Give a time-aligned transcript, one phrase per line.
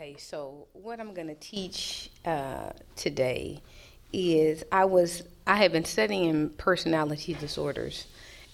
[0.00, 3.60] Okay, so what I'm going to teach uh, today
[4.14, 8.06] is I was I have been studying personality disorders,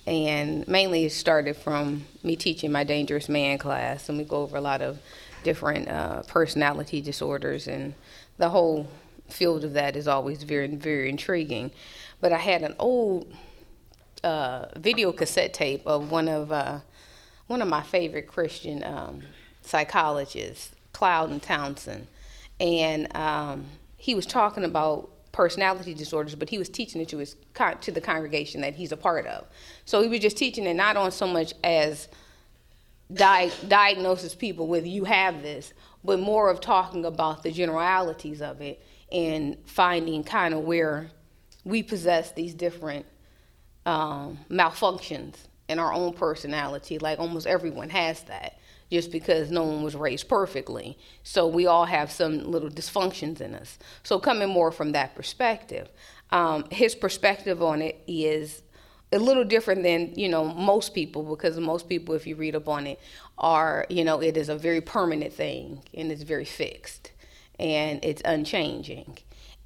[0.08, 4.56] and mainly it started from me teaching my Dangerous Man class, and we go over
[4.56, 4.98] a lot of
[5.44, 7.94] different uh, personality disorders, and
[8.38, 8.88] the whole
[9.28, 11.70] field of that is always very very intriguing.
[12.20, 13.32] But I had an old
[14.24, 16.80] uh, video cassette tape of one of uh,
[17.46, 19.22] one of my favorite Christian um,
[19.62, 22.06] psychologists, Cloud and Townsend,
[22.58, 23.66] and um,
[23.98, 27.36] he was talking about personality disorders, but he was teaching it to his
[27.82, 29.44] to the congregation that he's a part of.
[29.84, 32.08] So he was just teaching it not on so much as
[33.12, 38.62] di- diagnosis people with you have this, but more of talking about the generalities of
[38.62, 38.82] it
[39.12, 41.10] and finding kind of where
[41.64, 43.04] we possess these different
[43.84, 45.34] um, malfunctions
[45.68, 46.98] in our own personality.
[46.98, 48.58] Like almost everyone has that
[48.90, 50.98] just because no one was raised perfectly.
[51.22, 53.78] So we all have some little dysfunctions in us.
[54.02, 55.88] So coming more from that perspective,
[56.30, 58.62] um, his perspective on it is
[59.12, 62.68] a little different than you know most people because most people, if you read up
[62.68, 63.00] on it,
[63.38, 67.12] are you know it is a very permanent thing and it's very fixed
[67.58, 69.18] and it's unchanging.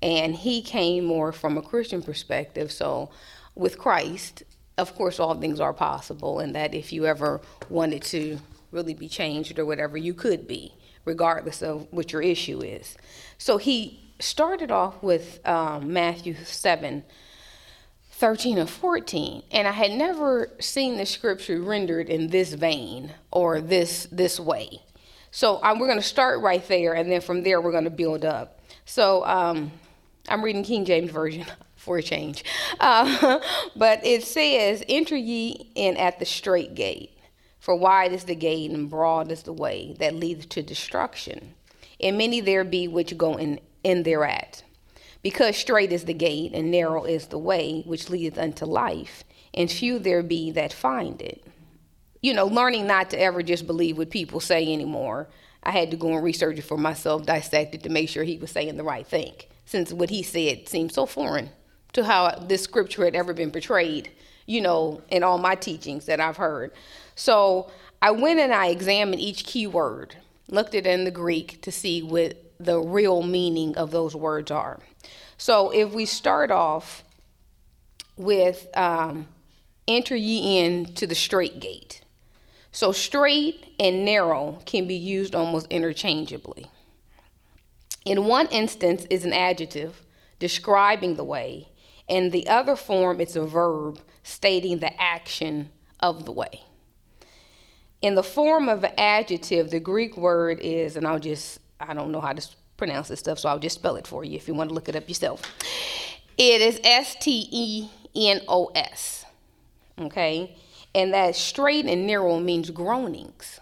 [0.03, 2.73] And he came more from a Christian perspective.
[2.73, 3.11] So
[3.55, 4.45] with Christ,
[4.79, 8.39] of course, all things are possible, and that if you ever wanted to
[8.71, 12.97] really be changed or whatever, you could be, regardless of what your issue is.
[13.39, 17.05] So he started off with um, Matthew 7
[18.13, 23.63] 13 and 14 and i had never seen the scripture rendered in this vein or
[23.63, 24.83] this this way.
[25.31, 27.91] So um, we're going to start right there and then from there we're going to
[27.91, 28.61] build up.
[28.85, 29.73] So um,
[30.29, 31.47] i'm reading king james version
[31.77, 32.45] for a change.
[32.79, 33.41] Uh,
[33.77, 37.13] but it says enter ye in at the straight gate
[37.61, 41.55] for wide is the gate and broad is the way that leadeth to destruction,
[42.01, 44.65] and many there be which go in, in thereat.
[45.23, 49.71] Because straight is the gate and narrow is the way which leadeth unto life, and
[49.71, 51.45] few there be that find it.
[52.23, 55.29] You know, learning not to ever just believe what people say anymore.
[55.63, 58.39] I had to go and research it for myself, dissect it to make sure he
[58.39, 59.35] was saying the right thing,
[59.67, 61.51] since what he said seemed so foreign
[61.93, 64.11] to how this scripture had ever been portrayed,
[64.47, 66.73] you know, in all my teachings that I've heard.
[67.21, 67.69] So
[68.01, 70.17] I went and I examined each key word,
[70.49, 74.81] looked it in the Greek to see what the real meaning of those words are.
[75.37, 77.05] So if we start off
[78.17, 79.29] with um,
[79.87, 82.01] enter ye in to the straight gate.
[82.73, 86.71] So straight and narrow can be used almost interchangeably.
[88.07, 90.07] In one instance is an adjective
[90.39, 91.69] describing the way,
[92.09, 95.69] and the other form it's a verb stating the action
[96.01, 96.63] of the way.
[98.03, 102.11] In the form of an adjective, the Greek word is, and I'll just, I don't
[102.11, 104.55] know how to pronounce this stuff, so I'll just spell it for you if you
[104.55, 105.43] want to look it up yourself.
[106.39, 109.27] It is S T E N O S.
[109.99, 110.57] Okay?
[110.95, 113.61] And that straight and narrow means groanings.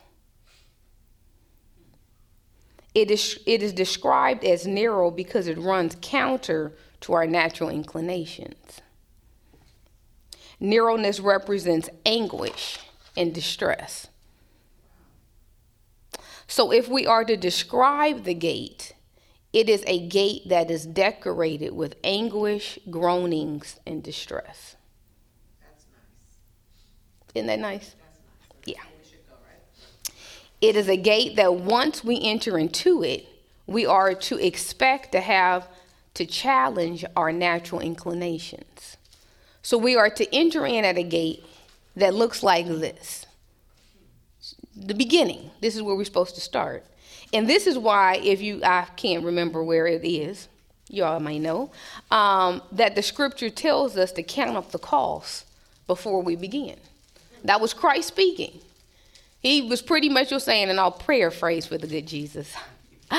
[2.95, 6.73] It is, it is described as narrow because it runs counter
[7.03, 8.81] to our natural inclinations.
[10.59, 12.79] Narrowness represents anguish
[13.17, 14.09] and distress.
[16.49, 18.95] So, if we are to describe the gate,
[19.53, 24.77] it is a gate that is decorated with anguish, groanings, and distress.
[25.61, 27.35] That's nice.
[27.35, 27.81] Isn't that nice?
[27.81, 27.95] nice.
[28.65, 28.83] Yeah.
[30.61, 33.27] It is a gate that once we enter into it,
[33.67, 35.69] we are to expect to have
[36.15, 38.97] to challenge our natural inclinations.
[39.63, 41.45] So we are to enter in at a gate
[41.95, 43.27] that looks like this
[44.87, 45.51] the beginning.
[45.61, 46.85] This is where we're supposed to start.
[47.33, 50.49] And this is why, if you, I can't remember where it is,
[50.89, 51.71] you all may know,
[52.11, 55.45] um, that the scripture tells us to count up the cost
[55.87, 56.77] before we begin.
[57.45, 58.61] That was Christ speaking.
[59.41, 62.55] He was pretty much just saying, and I'll paraphrase for the good Jesus.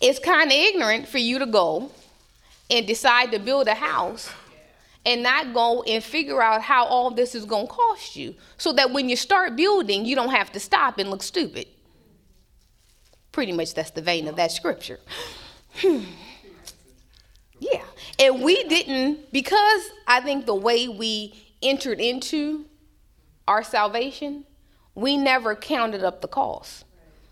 [0.00, 1.90] it's kind of ignorant for you to go
[2.70, 4.30] and decide to build a house
[5.06, 8.72] and not go and figure out how all this is going to cost you so
[8.72, 11.68] that when you start building, you don't have to stop and look stupid.
[13.30, 14.98] Pretty much that's the vein of that scripture.
[15.82, 17.82] yeah.
[18.18, 22.64] And we didn't, because I think the way we entered into
[23.46, 24.44] our salvation,
[24.96, 26.84] we never counted up the cost.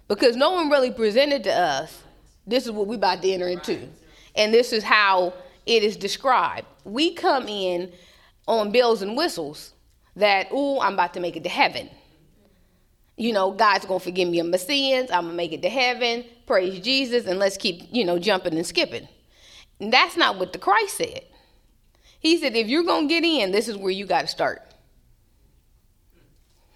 [0.07, 2.03] Because no one really presented to us,
[2.47, 3.89] this is what we about to enter into.
[4.37, 5.33] And this is how
[5.67, 6.67] it is described.
[6.85, 7.93] We come in
[8.47, 9.73] on bells and whistles
[10.17, 11.91] that, oh, I'm about to make it to heaven.
[13.17, 15.11] you know, God's gonna forgive me of my sins.
[15.11, 16.25] I'm gonna make it to heaven.
[16.47, 19.09] Praise Jesus, and let's keep, you know, jumping and skipping.
[19.81, 21.23] And that's not what the Christ said.
[22.19, 24.63] He said, if you're gonna get in, this is where you got to start.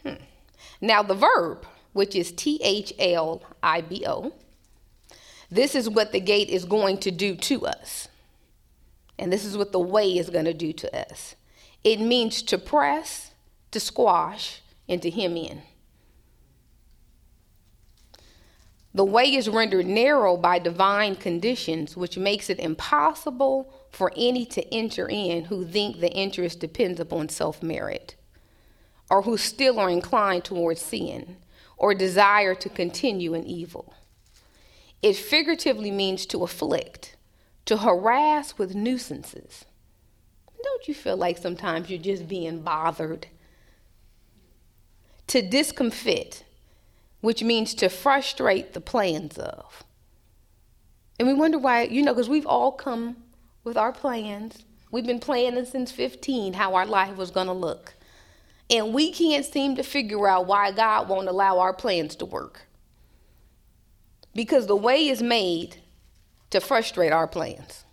[0.02, 0.14] Hmm.
[0.80, 4.32] Now the verb, which is T H L I B O,
[5.50, 8.08] this is what the gate is going to do to us.
[9.18, 11.34] And this is what the way is going to do to us.
[11.84, 13.32] It means to press,
[13.70, 15.62] to squash, and to hem in.
[18.94, 24.74] The way is rendered narrow by divine conditions, which makes it impossible for any to
[24.74, 28.16] enter in who think the interest depends upon self merit,
[29.10, 31.36] or who still are inclined towards sin,
[31.76, 33.94] or desire to continue in evil.
[35.00, 37.14] It figuratively means to afflict,
[37.68, 39.64] to harass with nuisances.
[40.62, 43.28] Don't you feel like sometimes you're just being bothered?
[45.28, 46.44] To discomfit
[47.20, 49.84] which means to frustrate the plans of.
[51.18, 53.16] And we wonder why, you know, because we've all come
[53.64, 54.64] with our plans.
[54.90, 57.94] We've been planning since 15 how our life was going to look.
[58.70, 62.62] And we can't seem to figure out why God won't allow our plans to work.
[64.34, 65.78] Because the way is made
[66.50, 67.84] to frustrate our plans,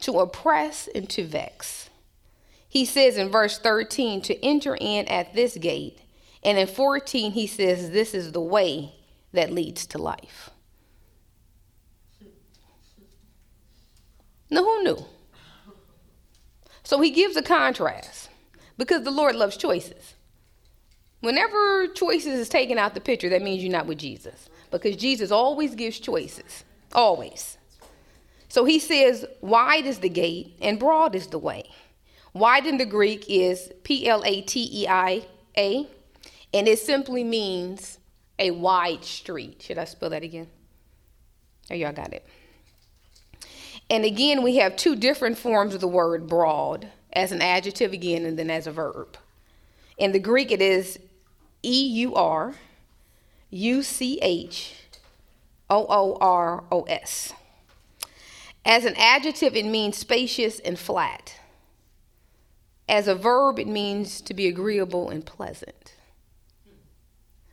[0.00, 1.90] to oppress and to vex.
[2.68, 6.00] He says in verse 13 to enter in at this gate
[6.42, 8.94] and in 14, he says, This is the way
[9.32, 10.50] that leads to life.
[14.50, 15.04] Now, who knew?
[16.82, 18.30] So he gives a contrast
[18.78, 20.14] because the Lord loves choices.
[21.20, 25.30] Whenever choices is taken out the picture, that means you're not with Jesus because Jesus
[25.30, 27.58] always gives choices, always.
[28.48, 31.70] So he says, wide is the gate and broad is the way.
[32.32, 35.26] Wide in the Greek is P L A T E I
[35.56, 35.88] A,
[36.54, 37.98] and it simply means
[38.38, 39.62] a wide street.
[39.62, 40.46] Should I spell that again?
[41.70, 42.26] Oh, y'all got it.
[43.90, 48.24] And again, we have two different forms of the word broad as an adjective again
[48.24, 49.16] and then as a verb.
[49.96, 50.98] In the Greek, it is
[51.62, 52.54] E U R
[53.50, 54.74] U C H
[55.70, 57.32] O O R O S.
[58.64, 61.36] As an adjective, it means spacious and flat.
[62.88, 65.94] As a verb, it means to be agreeable and pleasant.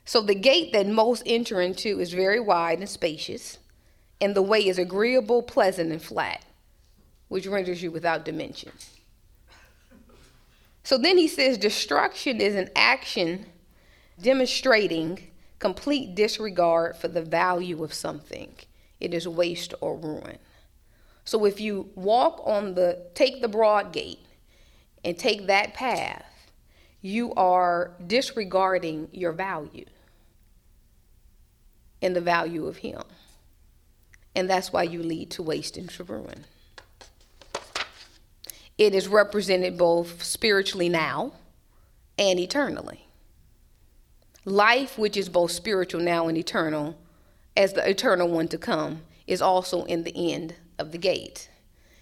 [0.06, 3.58] So the gate that most enter into is very wide and spacious,
[4.22, 6.44] and the way is agreeable, pleasant, and flat,
[7.28, 8.72] which renders you without dimension.
[10.84, 13.48] So then he says destruction is an action
[14.22, 18.56] demonstrating complete disregard for the value of something.
[19.00, 20.38] It is waste or ruin.
[21.24, 24.20] So if you walk on the, take the broad gate
[25.04, 26.26] and take that path,
[27.02, 29.86] you are disregarding your value
[32.02, 33.02] and the value of Him.
[34.36, 36.46] And that's why you lead to waste and to ruin.
[38.78, 41.34] It is represented both spiritually now
[42.18, 43.05] and eternally.
[44.46, 46.96] Life, which is both spiritual now and eternal,
[47.58, 51.50] as the eternal one to come, is also in the end of the gate.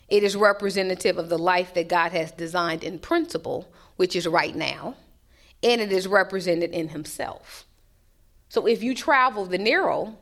[0.09, 4.53] It is representative of the life that God has designed in principle, which is right
[4.53, 4.95] now,
[5.63, 7.65] and it is represented in Himself.
[8.49, 10.17] So if you travel the narrow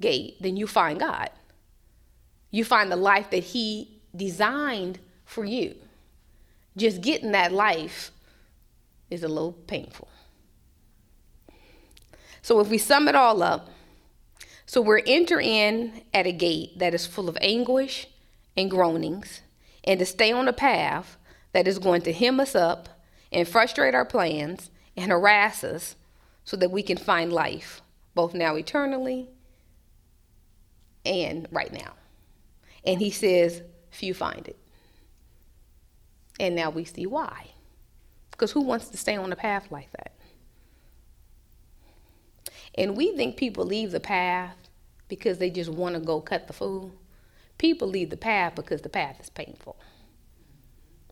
[0.00, 1.30] gate, then you find God.
[2.50, 5.76] You find the life that He designed for you.
[6.76, 8.10] Just getting that life
[9.08, 10.08] is a little painful.
[12.44, 13.70] So if we sum it all up,
[14.66, 18.06] so we're entering at a gate that is full of anguish
[18.54, 19.40] and groanings,
[19.82, 21.16] and to stay on a path
[21.54, 23.00] that is going to hem us up
[23.32, 25.96] and frustrate our plans and harass us
[26.44, 27.80] so that we can find life,
[28.14, 29.30] both now eternally
[31.06, 31.94] and right now.
[32.84, 34.58] And he says, few find it.
[36.38, 37.52] And now we see why.
[38.32, 40.13] Because who wants to stay on a path like that?
[42.76, 44.56] And we think people leave the path
[45.08, 46.92] because they just want to go cut the food.
[47.58, 49.76] People leave the path because the path is painful.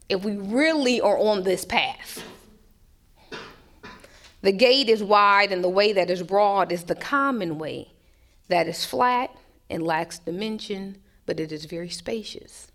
[0.09, 2.23] If we really are on this path,
[4.43, 7.93] the gate is wide, and the way that is broad is the common way
[8.49, 9.31] that is flat
[9.71, 12.73] and lacks dimension, but it is very spacious.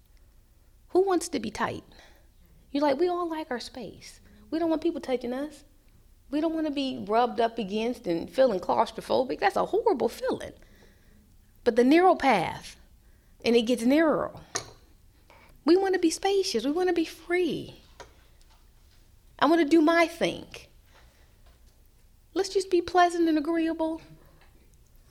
[0.90, 1.84] Who wants to be tight?
[2.72, 4.22] You're like, we all like our space.
[4.50, 5.66] We don't want people touching us.
[6.30, 9.40] We don't want to be rubbed up against and feeling claustrophobic.
[9.40, 10.54] That's a horrible feeling.
[11.64, 12.76] But the narrow path,
[13.44, 14.32] and it gets narrower.
[15.66, 16.66] We want to be spacious.
[16.66, 17.82] We want to be free.
[19.40, 20.46] I want to do my thing.
[22.34, 24.02] Let's just be pleasant and agreeable.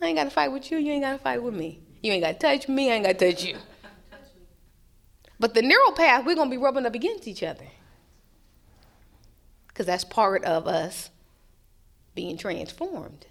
[0.00, 0.78] I ain't got to fight with you.
[0.78, 1.80] You ain't got to fight with me.
[2.02, 2.90] You ain't got to touch me.
[2.90, 3.56] I ain't got to touch you.
[5.38, 7.66] But the narrow path, we're going to be rubbing up against each other.
[9.76, 11.10] Because that's part of us
[12.14, 13.26] being transformed.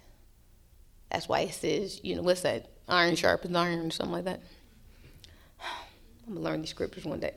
[1.10, 2.70] That's why it says, you know, what's that?
[2.88, 4.40] Iron sharpens iron or something like that.
[6.28, 7.34] I'm to learn these scriptures one day.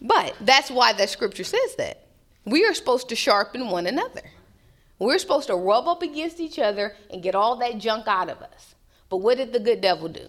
[0.00, 2.06] But that's why that scripture says that.
[2.44, 4.22] We are supposed to sharpen one another.
[5.00, 8.40] We're supposed to rub up against each other and get all that junk out of
[8.40, 8.76] us.
[9.08, 10.28] But what did the good devil do?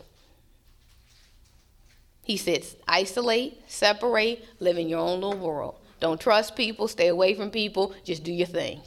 [2.23, 5.75] He says, isolate, separate, live in your own little world.
[6.01, 8.81] Don't trust people, stay away from people, just do your thing.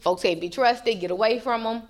[0.00, 1.82] Folks can't be trusted, get away from them.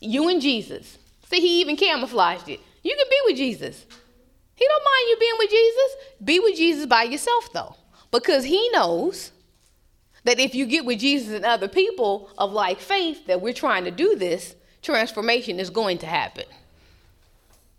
[0.00, 0.98] You and Jesus.
[1.30, 2.60] See, he even camouflaged it.
[2.82, 3.86] You can be with Jesus.
[4.56, 5.96] He don't mind you being with Jesus.
[6.22, 7.76] Be with Jesus by yourself, though,
[8.10, 9.30] because he knows
[10.24, 13.84] that if you get with Jesus and other people of like faith that we're trying
[13.84, 16.44] to do this, transformation is going to happen.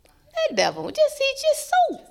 [0.05, 2.01] That devil, just he's just so,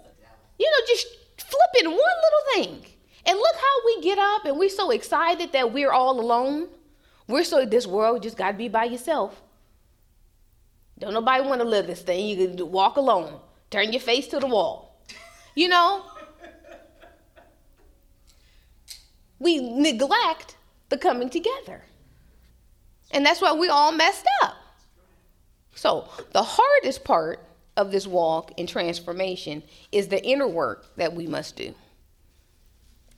[0.59, 1.07] you know, just
[1.39, 2.90] flipping one little thing.
[3.27, 6.69] And look how we get up and we're so excited that we're all alone.
[7.29, 9.41] We're so this world just got to be by yourself.
[10.99, 12.27] Don't nobody want to live this thing.
[12.27, 13.41] You can walk alone.
[13.71, 15.01] Turn your face to the wall.
[15.55, 16.05] You know?
[19.39, 20.57] we neglect
[20.89, 21.83] the coming together.
[23.13, 24.57] And that's why we all messed up.
[25.75, 27.41] So, the hardest part
[27.77, 31.75] of this walk in transformation is the inner work that we must do.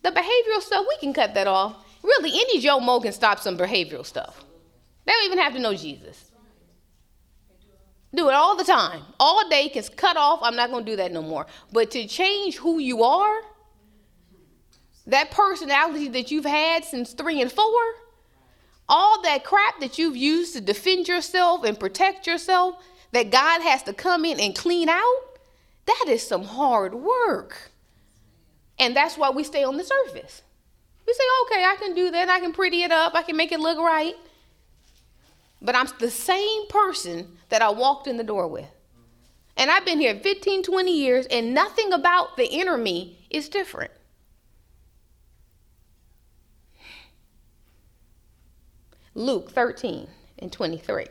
[0.02, 1.76] The behavioral stuff, we can cut that off.
[2.02, 4.44] Really, any Joe Mo can stop some behavioral stuff.
[5.04, 6.30] They don't even have to know Jesus.
[8.14, 9.02] Do it all the time.
[9.18, 10.40] All day can cut off.
[10.42, 11.46] I'm not going to do that no more.
[11.72, 13.40] But to change who you are,
[15.06, 17.80] that personality that you've had since three and four,
[18.88, 22.76] all that crap that you've used to defend yourself and protect yourself,
[23.12, 25.22] that God has to come in and clean out,
[25.86, 27.71] that is some hard work.
[28.82, 30.42] And that's why we stay on the surface.
[31.06, 32.28] We say, okay, I can do that.
[32.28, 33.14] I can pretty it up.
[33.14, 34.16] I can make it look right.
[35.60, 38.66] But I'm the same person that I walked in the door with.
[39.56, 43.92] And I've been here 15, 20 years, and nothing about the inner me is different.
[49.14, 50.08] Luke 13
[50.40, 51.06] and 23.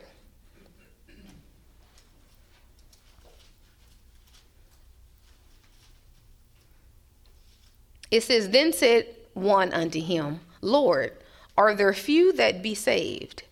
[8.12, 11.12] It says, Then said one unto him, Lord,
[11.56, 13.44] are there few that be saved?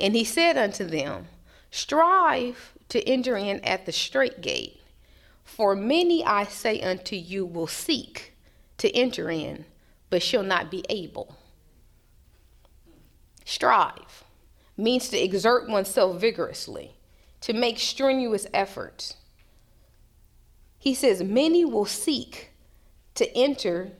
[0.00, 1.28] And he said unto them,
[1.70, 4.80] Strive to enter in at the strait gate,
[5.44, 8.34] for many, I say unto you, will seek
[8.78, 9.64] to enter in,
[10.10, 11.36] but shall not be able.
[13.44, 14.24] Strive
[14.76, 16.96] means to exert oneself vigorously,
[17.40, 19.14] to make strenuous efforts.
[20.76, 22.50] He says, Many will seek
[23.18, 23.90] to enter,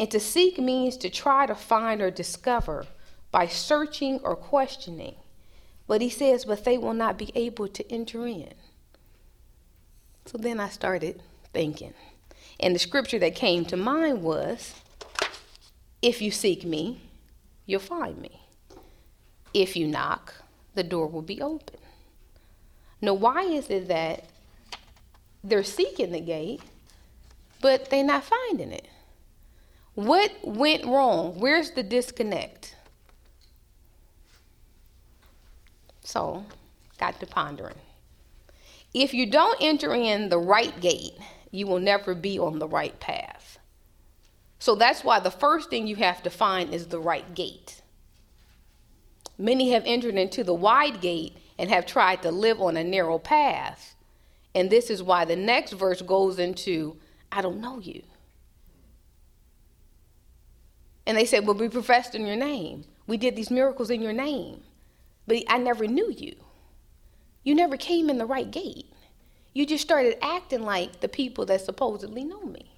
[0.00, 2.86] and to seek means to try to find or discover
[3.30, 5.14] by searching or questioning.
[5.86, 8.54] But he says, But they will not be able to enter in.
[10.24, 11.20] So then I started
[11.52, 11.92] thinking.
[12.58, 14.74] And the scripture that came to mind was,
[16.00, 17.02] If you seek me,
[17.66, 18.40] you'll find me.
[19.52, 20.32] If you knock,
[20.74, 21.76] the door will be open.
[23.02, 24.24] Now, why is it that
[25.44, 26.62] they're seeking the gate,
[27.60, 28.88] but they're not finding it?
[30.00, 31.38] What went wrong?
[31.38, 32.74] Where's the disconnect?
[36.02, 36.46] So,
[36.96, 37.76] got to pondering.
[38.94, 41.18] If you don't enter in the right gate,
[41.50, 43.58] you will never be on the right path.
[44.58, 47.82] So that's why the first thing you have to find is the right gate.
[49.36, 53.18] Many have entered into the wide gate and have tried to live on a narrow
[53.18, 53.94] path.
[54.54, 56.96] And this is why the next verse goes into,
[57.30, 58.02] I don't know you.
[61.10, 62.84] And they said, Well, we professed in your name.
[63.08, 64.60] We did these miracles in your name.
[65.26, 66.36] But I never knew you.
[67.42, 68.86] You never came in the right gate.
[69.52, 72.70] You just started acting like the people that supposedly know me.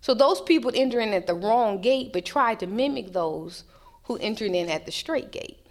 [0.00, 3.62] So those people entering at the wrong gate, but tried to mimic those
[4.02, 5.64] who entered in at the straight gate.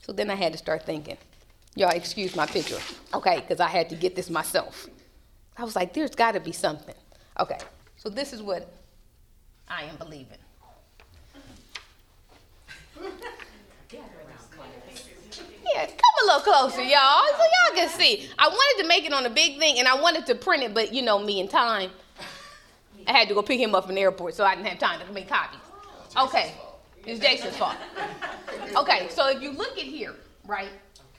[0.00, 1.18] So then I had to start thinking.
[1.74, 2.78] Y'all excuse my picture,
[3.12, 3.40] okay?
[3.40, 4.86] Because I had to get this myself.
[5.56, 6.94] I was like, there's got to be something.
[7.40, 7.58] Okay,
[7.96, 8.77] so this is what
[9.70, 10.38] I am believing.
[15.74, 18.28] Yeah, come a little closer, y'all, so y'all can see.
[18.38, 20.74] I wanted to make it on a big thing, and I wanted to print it,
[20.74, 21.90] but you know me in time.
[23.06, 25.00] I had to go pick him up from the airport, so I didn't have time
[25.06, 25.60] to make copies.
[26.16, 26.52] Okay.
[27.06, 27.76] It's Jason's fault.
[28.76, 30.14] Okay, so if you look at here,
[30.46, 30.68] right,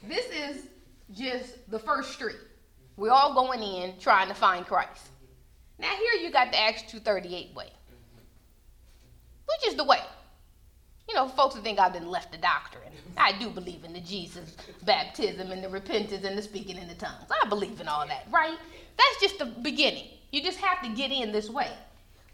[0.03, 0.67] this is
[1.11, 2.37] just the first street.
[2.97, 5.09] We're all going in trying to find Christ.
[5.79, 7.71] Now here you got the Acts 238 way,
[9.49, 10.01] which is the way.
[11.07, 12.83] You know, folks who think I've been left the doctrine.
[13.17, 16.93] I do believe in the Jesus baptism and the repentance and the speaking in the
[16.93, 17.29] tongues.
[17.43, 18.57] I believe in all that, right?
[18.97, 20.05] That's just the beginning.
[20.31, 21.71] You just have to get in this way.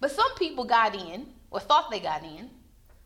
[0.01, 2.49] But some people got in, or thought they got in,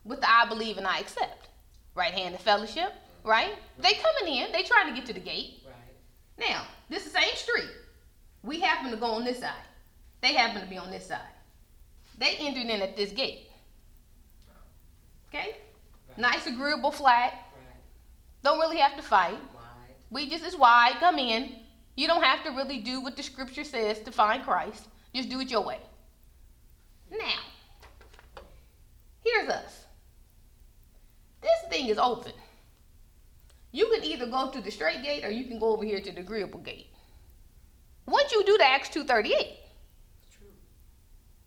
[0.03, 1.47] with the I believe and I accept.
[1.93, 3.53] Right hand of fellowship, right?
[3.77, 5.61] They coming in, they trying to get to the gate.
[5.65, 6.49] Right.
[6.49, 7.69] Now, this is the same street.
[8.41, 9.53] We happen to go on this side.
[10.21, 11.19] They happen to be on this side.
[12.17, 13.48] They entered in at this gate.
[15.29, 15.55] Okay?
[16.09, 16.17] Right.
[16.17, 17.33] Nice, agreeable, flat.
[17.33, 17.75] Right.
[18.43, 19.37] Don't really have to fight.
[19.53, 19.95] Wide.
[20.09, 20.95] We just, it's wide.
[20.99, 21.55] Come in.
[21.95, 24.87] You don't have to really do what the scripture says to find Christ.
[25.13, 25.79] Just do it your way.
[27.11, 27.39] Now,
[29.23, 29.85] here's us.
[31.41, 32.33] This thing is open.
[33.71, 36.11] You can either go to the straight gate or you can go over here to
[36.11, 36.87] the agreeable gate.
[38.05, 39.57] Once you do the Acts 238,
[40.19, 40.47] That's true.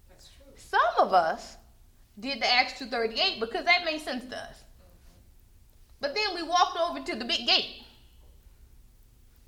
[0.09, 0.53] That's true.
[0.57, 1.57] some of us
[2.19, 4.63] did the Acts 238 because that made sense to us.
[6.01, 7.83] But then we walked over to the big gate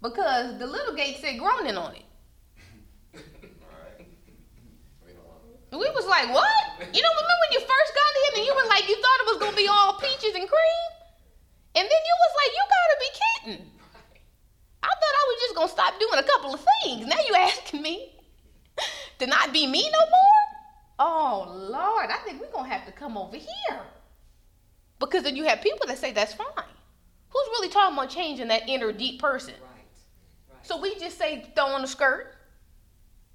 [0.00, 2.04] because the little gate said groaning on it.
[5.72, 6.54] we was like, what?
[6.78, 9.26] You know, remember when you first got in and you were like, you thought it
[9.26, 10.90] was gonna be all peaches and cream?
[11.74, 13.66] And then you was like, you gotta be kidding.
[14.82, 17.06] I thought I was just gonna stop doing a couple of things.
[17.06, 18.12] Now you asking me
[19.18, 20.43] to not be me no more?
[20.98, 23.80] Oh Lord, I think we're gonna have to come over here.
[24.98, 26.46] Because then you have people that say that's fine.
[27.28, 29.54] Who's really talking about changing that inner deep person?
[29.54, 30.54] Right.
[30.54, 30.66] right.
[30.66, 32.36] So we just say throw on a skirt,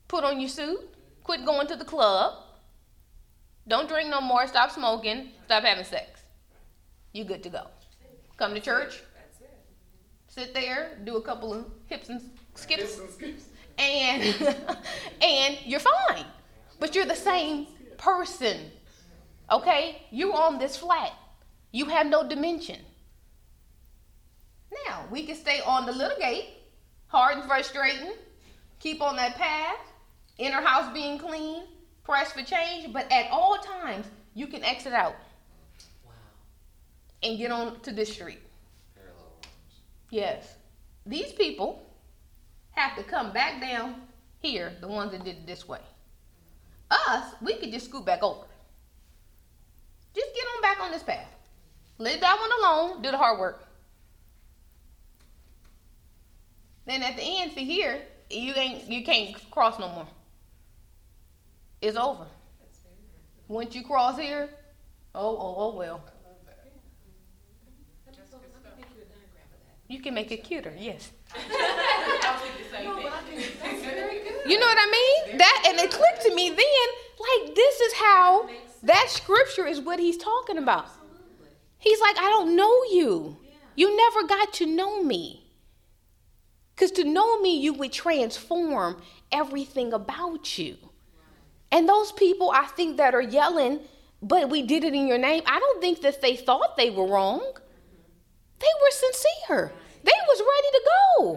[0.07, 0.79] put on your suit,
[1.23, 2.43] quit going to the club,
[3.67, 6.21] don't drink no more, stop smoking, stop having sex.
[7.13, 7.67] You good to go.
[8.37, 9.03] Come to church,
[10.27, 12.21] sit there, do a couple of hips and
[12.55, 13.00] skips,
[13.77, 14.24] and
[15.22, 16.25] and you're fine.
[16.79, 18.72] But you're the same person.
[19.51, 20.03] Okay?
[20.11, 21.13] You're on this flat.
[21.72, 22.79] You have no dimension.
[24.87, 26.50] Now, we can stay on the little gate,
[27.07, 28.13] hard and frustrating,
[28.79, 29.77] keep on that path,
[30.37, 31.63] inner house being clean,
[32.03, 35.15] press for change, but at all times, you can exit out
[36.05, 36.11] wow.
[37.24, 38.39] and get on to this street.
[40.11, 40.55] Yes.
[41.05, 41.83] These people
[42.72, 43.96] have to come back down
[44.39, 45.79] here, the ones that did it this way.
[46.91, 48.45] Us, we could just scoot back over.
[50.15, 51.27] Just get on back on this path.
[51.97, 53.01] Leave that one alone.
[53.01, 53.65] Do the hard work.
[56.85, 60.07] Then at the end, see here, you ain't you can't cross no more.
[61.81, 62.25] It's over.
[63.47, 64.49] Once you cross here,
[65.13, 66.03] oh oh oh well.
[69.87, 71.11] You can make it cuter, yes.
[74.50, 74.92] You know what I
[75.27, 75.38] mean?
[75.38, 78.50] That and it clicked to me then, like this is how
[78.83, 80.88] that scripture is what he's talking about.
[81.77, 83.38] He's like, I don't know you.
[83.75, 85.46] You never got to know me.
[86.75, 90.77] Because to know me, you would transform everything about you.
[91.72, 93.81] And those people, I think, that are yelling,
[94.22, 97.05] but we did it in your name, I don't think that they thought they were
[97.05, 97.53] wrong.
[98.59, 99.72] They were sincere.
[100.03, 101.31] They was ready to go.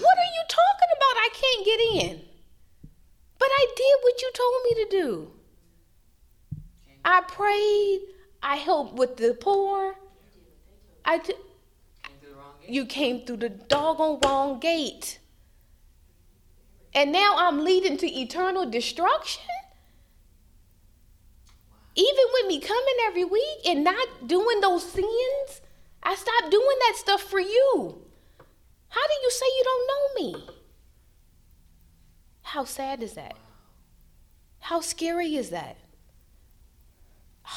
[0.00, 1.16] What are you talking about?
[1.16, 2.35] I can't get in.
[3.38, 5.30] But I did what you told me to do.
[7.04, 8.00] I prayed.
[8.42, 9.96] I helped with the poor.
[11.04, 11.34] I t-
[12.68, 15.18] you came through the doggone wrong gate.
[16.94, 19.44] And now I'm leading to eternal destruction?
[21.94, 25.60] Even with me coming every week and not doing those sins,
[26.02, 28.02] I stopped doing that stuff for you.
[28.88, 30.55] How do you say you don't know me?
[32.46, 33.34] How sad is that?
[34.60, 35.76] How scary is that?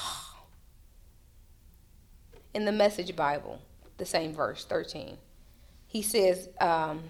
[2.56, 3.62] In the Message Bible,
[4.00, 5.16] the same verse, 13,
[5.86, 7.04] he says, um,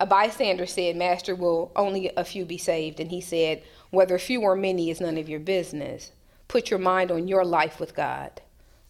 [0.00, 3.00] a bystander said, Master, will only a few be saved?
[3.00, 6.12] And he said, Whether few or many is none of your business.
[6.48, 8.40] Put your mind on your life with God.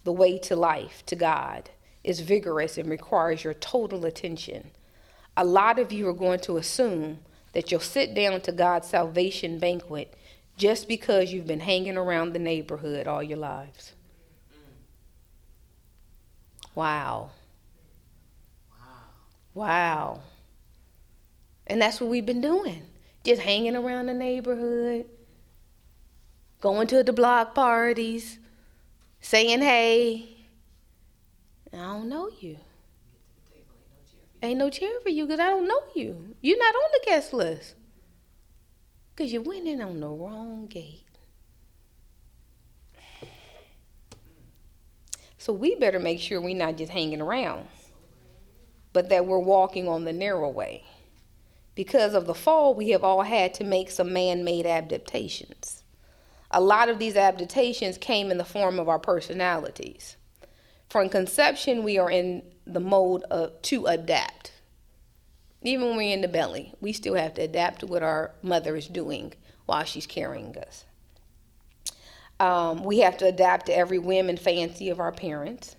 [0.04, 1.68] The way to life, to God,
[2.04, 4.70] is vigorous and requires your total attention.
[5.40, 7.20] A lot of you are going to assume
[7.54, 10.12] that you'll sit down to God's salvation banquet
[10.58, 13.94] just because you've been hanging around the neighborhood all your lives.
[16.74, 17.30] Wow.
[19.54, 20.20] Wow.
[21.66, 22.82] And that's what we've been doing.
[23.24, 25.06] Just hanging around the neighborhood.
[26.60, 28.38] going to the block parties,
[29.22, 30.36] saying hey.
[31.72, 32.58] I don't know you.
[34.42, 36.34] Ain't no chair for you because I don't know you.
[36.40, 37.74] You're not on the guest list.
[39.14, 41.04] Because you went in on the wrong gate.
[45.36, 47.66] So we better make sure we're not just hanging around,
[48.92, 50.84] but that we're walking on the narrow way.
[51.74, 55.82] Because of the fall, we have all had to make some man made adaptations.
[56.50, 60.16] A lot of these adaptations came in the form of our personalities.
[60.90, 64.52] From conception, we are in the mode of to adapt.
[65.62, 68.76] Even when we're in the belly, we still have to adapt to what our mother
[68.76, 69.32] is doing
[69.66, 70.84] while she's carrying us.
[72.40, 75.76] Um, we have to adapt to every whim and fancy of our parents.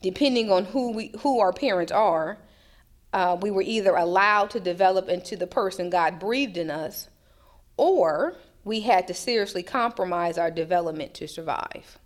[0.00, 2.38] Depending on who we who our parents are,
[3.12, 7.08] uh, we were either allowed to develop into the person God breathed in us,
[7.76, 11.98] or we had to seriously compromise our development to survive.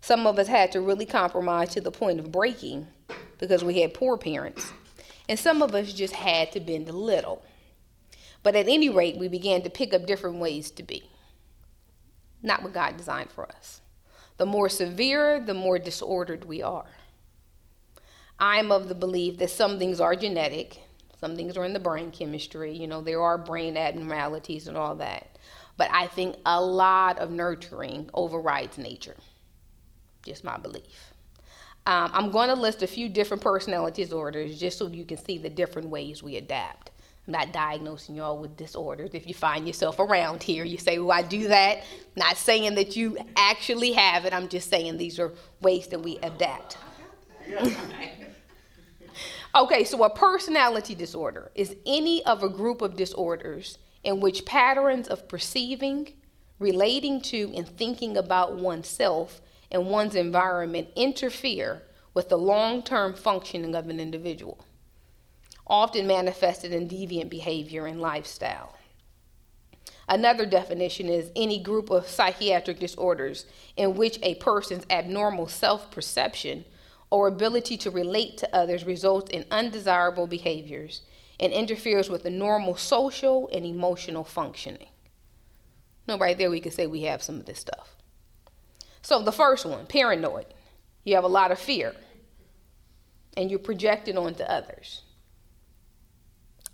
[0.00, 2.86] Some of us had to really compromise to the point of breaking
[3.38, 4.72] because we had poor parents.
[5.28, 7.42] And some of us just had to bend a little.
[8.42, 11.10] But at any rate, we began to pick up different ways to be.
[12.42, 13.80] Not what God designed for us.
[14.38, 16.88] The more severe, the more disordered we are.
[18.38, 20.80] I'm of the belief that some things are genetic,
[21.20, 24.96] some things are in the brain chemistry, you know, there are brain abnormalities and all
[24.96, 25.36] that.
[25.76, 29.16] But I think a lot of nurturing overrides nature.
[30.24, 31.14] Just my belief.
[31.86, 35.38] Um, I'm going to list a few different personality disorders just so you can see
[35.38, 36.90] the different ways we adapt.
[37.26, 39.10] I'm not diagnosing y'all with disorders.
[39.12, 41.84] If you find yourself around here, you say, Well, I do that.
[42.16, 44.32] Not saying that you actually have it.
[44.32, 46.76] I'm just saying these are ways that we adapt.
[49.54, 55.08] okay, so a personality disorder is any of a group of disorders in which patterns
[55.08, 56.12] of perceiving,
[56.58, 61.82] relating to, and thinking about oneself and one's environment interfere
[62.14, 64.64] with the long term functioning of an individual,
[65.66, 68.74] often manifested in deviant behavior and lifestyle.
[70.08, 76.64] Another definition is any group of psychiatric disorders in which a person's abnormal self perception
[77.10, 81.02] or ability to relate to others results in undesirable behaviors
[81.38, 84.88] and interferes with the normal social and emotional functioning.
[86.08, 87.96] Now, right there, we could say we have some of this stuff.
[89.02, 90.46] So the first one, paranoid.
[91.04, 91.94] You have a lot of fear
[93.36, 95.02] and you're projected onto others.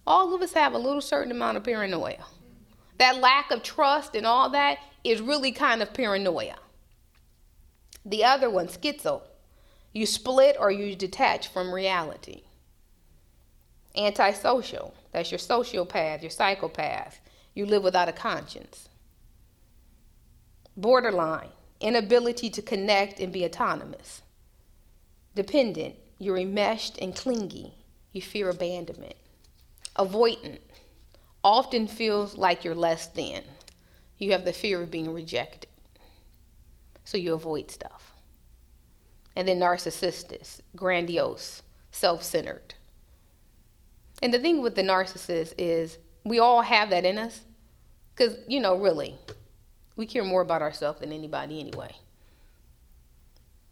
[0.06, 2.24] All of us have a little certain amount of paranoia.
[2.98, 6.56] That lack of trust and all that is really kind of paranoia.
[8.04, 9.22] The other one, schizo.
[9.92, 12.42] You split or you detach from reality.
[13.96, 14.94] Antisocial.
[15.12, 17.20] That's your sociopath, your psychopath.
[17.54, 18.88] You live without a conscience.
[20.76, 21.48] Borderline
[21.80, 24.22] inability to connect and be autonomous.
[25.34, 27.74] Dependent, you're enmeshed and clingy.
[28.12, 29.16] You fear abandonment.
[29.96, 30.60] Avoidant,
[31.44, 33.42] often feels like you're less than.
[34.18, 35.68] You have the fear of being rejected.
[37.04, 38.14] So you avoid stuff.
[39.36, 42.74] And then narcissistic, grandiose, self centered.
[44.22, 47.42] And the thing with the narcissist is we all have that in us.
[48.14, 49.14] Because, you know, really,
[49.96, 51.94] we care more about ourselves than anybody anyway.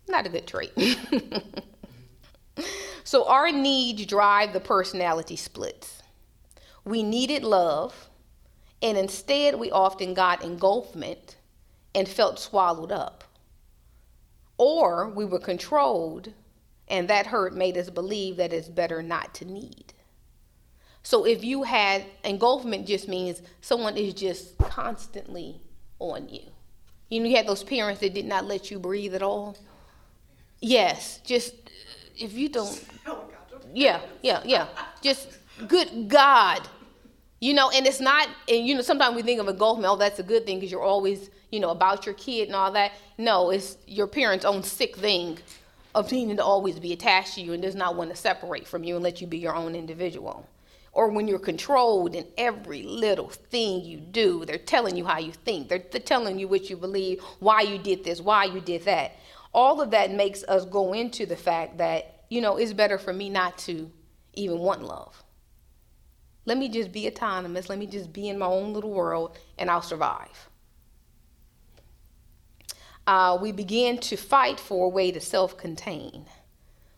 [0.08, 0.72] Not a good trait.
[3.04, 6.02] so our needs drive the personality splits.
[6.84, 8.10] We needed love,
[8.82, 11.36] and instead we often got engulfment
[11.94, 13.24] and felt swallowed up.
[14.58, 16.32] Or we were controlled,
[16.88, 19.94] and that hurt made us believe that it's better not to need.
[21.02, 25.60] So if you had engulfment, just means someone is just constantly
[25.98, 26.42] on you.
[27.08, 29.56] You know, you had those parents that did not let you breathe at all.
[30.60, 31.54] Yes, just
[32.16, 32.82] if you don't.
[33.72, 34.68] Yeah, yeah, yeah.
[35.02, 35.28] Just
[35.68, 36.66] good God.
[37.40, 40.18] You know, and it's not, and you know, sometimes we think of engulfment, oh, that's
[40.18, 42.92] a good thing because you're always, you know, about your kid and all that.
[43.18, 45.38] No, it's your parents' own sick thing
[45.94, 48.82] of needing to always be attached to you and does not want to separate from
[48.82, 50.48] you and let you be your own individual
[50.94, 54.44] or when you're controlled in every little thing you do.
[54.44, 57.78] They're telling you how you think, they're, they're, telling you what you believe, why you
[57.78, 59.12] did this, why you did that.
[59.52, 63.12] All of that makes us go into the fact that, you know, it's better for
[63.12, 63.90] me not to
[64.34, 65.22] even want love.
[66.46, 67.68] Let me just be autonomous.
[67.68, 70.48] Let me just be in my own little world and I'll survive.
[73.06, 76.26] Uh, we began to fight for a way to self contain.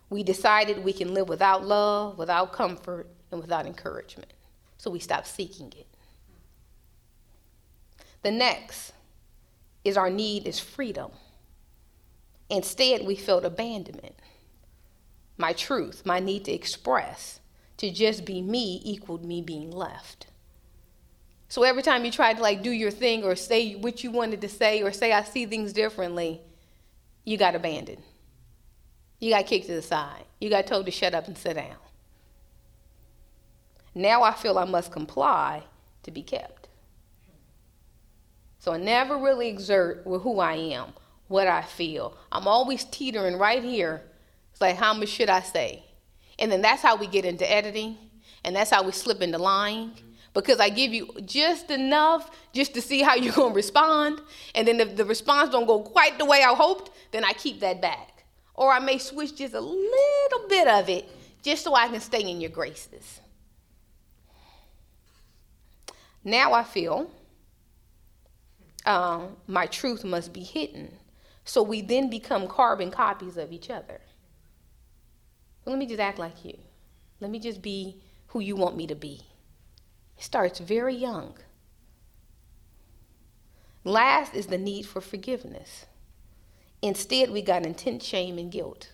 [0.09, 4.33] We decided we can live without love, without comfort, and without encouragement.
[4.79, 5.87] So we stop seeking it.
[8.23, 8.93] The next
[9.85, 11.13] is our need is freedom.
[12.49, 14.17] Instead, we felt abandonment.
[15.37, 17.41] My truth, my need to express,
[17.77, 20.27] to just be me equaled me being left.
[21.49, 24.41] So every time you tried to like do your thing or say what you wanted
[24.41, 26.41] to say or say I see things differently,
[27.25, 28.03] you got abandoned.
[29.21, 30.25] You got kicked to the side.
[30.41, 31.77] You got told to shut up and sit down.
[33.97, 35.63] Now I feel I must comply
[36.03, 36.69] to be kept.
[38.59, 40.93] So I never really exert with who I am,
[41.29, 42.15] what I feel.
[42.31, 44.03] I'm always teetering right here.
[44.53, 45.83] It's like, how much should I say?
[46.39, 47.97] And then that's how we get into editing,
[48.45, 49.93] and that's how we slip into lying.
[50.35, 54.21] Because I give you just enough just to see how you're to respond.
[54.55, 57.61] And then if the response don't go quite the way I hoped, then I keep
[57.61, 58.25] that back.
[58.53, 61.09] Or I may switch just a little bit of it
[61.43, 63.21] just so I can stay in your graces.
[66.27, 67.09] Now I feel
[68.85, 70.97] um, my truth must be hidden.
[71.45, 74.01] So we then become carbon copies of each other.
[75.65, 76.59] Let me just act like you.
[77.21, 79.23] Let me just be who you want me to be.
[80.19, 81.39] It starts very young.
[83.85, 85.87] Last is the need for forgiveness.
[86.83, 88.91] Instead, we got intense shame and guilt.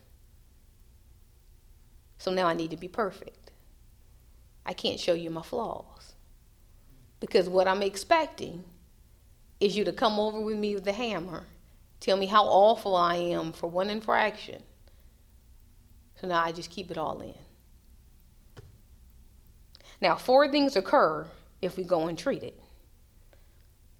[2.18, 3.53] So now I need to be perfect.
[4.66, 5.91] I can't show you my flaws.
[7.22, 8.64] Because what I'm expecting
[9.61, 11.46] is you to come over with me with the hammer,
[12.00, 14.61] tell me how awful I am for one infraction.
[16.20, 17.35] So now I just keep it all in.
[20.00, 21.28] Now, four things occur
[21.62, 22.54] if we go untreated.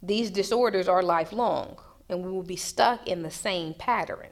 [0.03, 4.31] These disorders are lifelong and we will be stuck in the same pattern.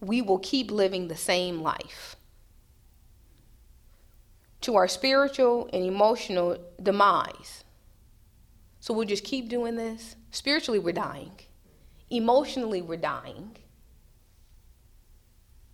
[0.00, 2.14] We will keep living the same life.
[4.62, 7.64] To our spiritual and emotional demise.
[8.80, 10.16] So we'll just keep doing this.
[10.30, 11.32] Spiritually, we're dying.
[12.10, 13.56] Emotionally, we're dying.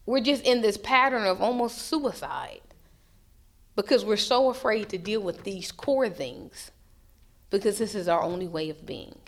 [0.06, 2.60] We're just in this pattern of almost suicide
[3.76, 6.70] because we're so afraid to deal with these core things
[7.50, 9.18] because this is our only way of being.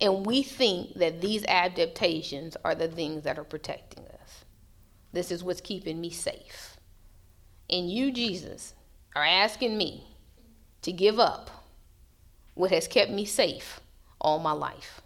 [0.00, 4.44] And we think that these adaptations are the things that are protecting us.
[5.12, 6.75] This is what's keeping me safe.
[7.68, 8.74] And you, Jesus,
[9.14, 10.06] are asking me
[10.82, 11.50] to give up
[12.54, 13.80] what has kept me safe
[14.20, 15.00] all my life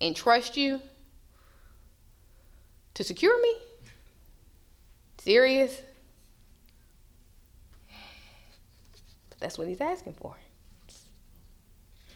[0.00, 0.80] and trust you
[2.94, 3.54] to secure me?
[5.18, 5.80] Serious?
[9.30, 10.36] But That's what he's asking for.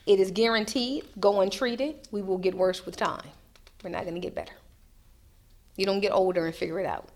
[0.04, 3.22] It is guaranteed, go untreated, we will get worse with time.
[3.84, 4.54] We're not going to get better.
[5.76, 7.08] You don't get older and figure it out.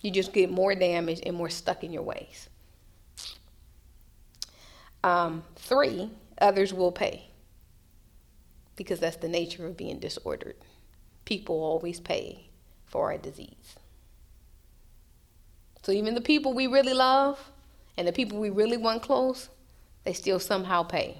[0.00, 2.48] You just get more damaged and more stuck in your ways.
[5.02, 7.30] Um, three, others will pay
[8.74, 10.56] because that's the nature of being disordered.
[11.24, 12.50] People always pay
[12.86, 13.76] for our disease.
[15.82, 17.38] So even the people we really love
[17.96, 19.48] and the people we really want close,
[20.04, 21.18] they still somehow pay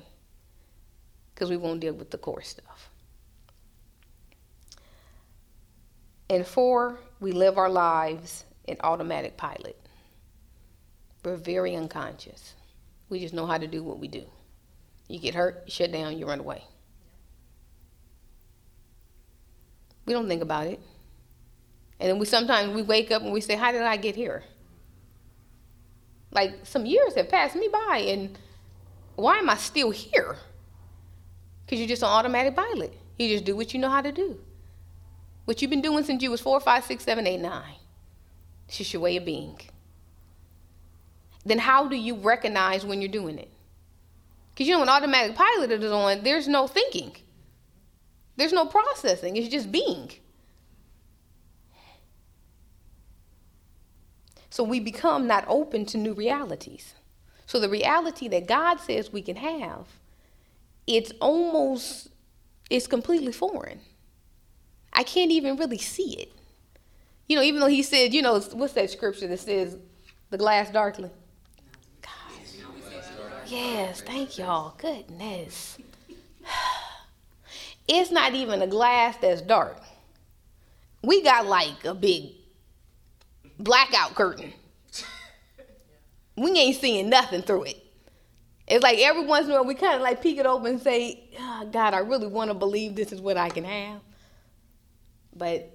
[1.35, 2.91] because we won't deal with the core stuff.
[6.29, 9.77] And four, we live our lives in automatic pilot.
[11.25, 12.55] We're very unconscious.
[13.09, 14.25] We just know how to do what we do.
[15.09, 16.65] You get hurt, you shut down, you run away.
[20.05, 20.81] We don't think about it.
[21.99, 24.45] And then we sometimes we wake up and we say, How did I get here?
[26.31, 28.39] Like some years have passed me by and
[29.17, 30.37] why am I still here?
[31.65, 32.93] Because you're just an automatic pilot.
[33.19, 34.39] You just do what you know how to do.
[35.47, 37.77] What you've been doing since you was four, five, six, seven, eight, nine.
[38.69, 39.59] It's just your way of being.
[41.45, 43.51] Then how do you recognize when you're doing it?
[44.53, 47.13] Because you know when automatic pilot is on, there's no thinking.
[48.37, 49.37] There's no processing.
[49.37, 50.11] It's just being.
[54.51, 56.95] So we become not open to new realities.
[57.47, 59.87] So the reality that God says we can have
[60.87, 62.09] it's almost
[62.71, 63.81] it's completely foreign.
[64.93, 66.33] I can't even really see it.
[67.27, 69.77] You know, even though he said, you know, what's that scripture that says
[70.31, 71.11] the glass darkly?
[73.47, 74.75] Yes, thank y'all.
[74.79, 75.79] Goodness.
[77.89, 79.81] It's not even a glass that's dark.
[81.05, 82.33] We got like a big
[83.61, 84.53] blackout curtain.
[86.37, 87.87] We ain't seeing nothing through it.
[88.67, 90.83] It's like every once in a while we kind of like peek it open and
[90.83, 94.01] say, oh, God, I really want to believe this is what I can have.
[95.35, 95.73] But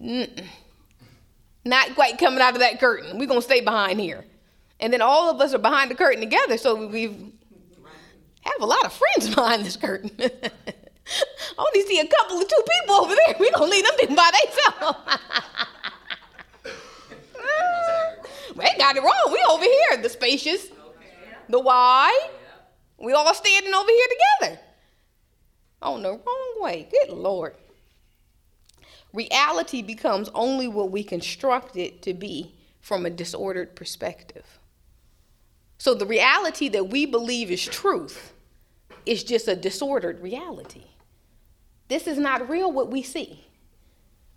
[0.00, 3.18] not quite coming out of that curtain.
[3.18, 4.24] We're going to stay behind here.
[4.80, 6.56] And then all of us are behind the curtain together.
[6.56, 7.32] So we've,
[8.60, 10.10] a lot of friends behind this curtain.
[10.20, 13.34] I only see a couple of two people over there.
[13.38, 14.98] We gonna leave them by themselves.
[18.56, 19.32] we ain't got it wrong.
[19.32, 20.68] We over here, the spacious,
[21.48, 22.30] the wide.
[22.98, 24.06] We all standing over here
[24.40, 24.60] together.
[25.82, 26.88] On the wrong way.
[26.90, 27.56] Good Lord.
[29.12, 34.58] Reality becomes only what we construct it to be from a disordered perspective.
[35.78, 38.32] So the reality that we believe is truth
[39.06, 40.84] is just a disordered reality.
[41.88, 43.44] This is not real what we see.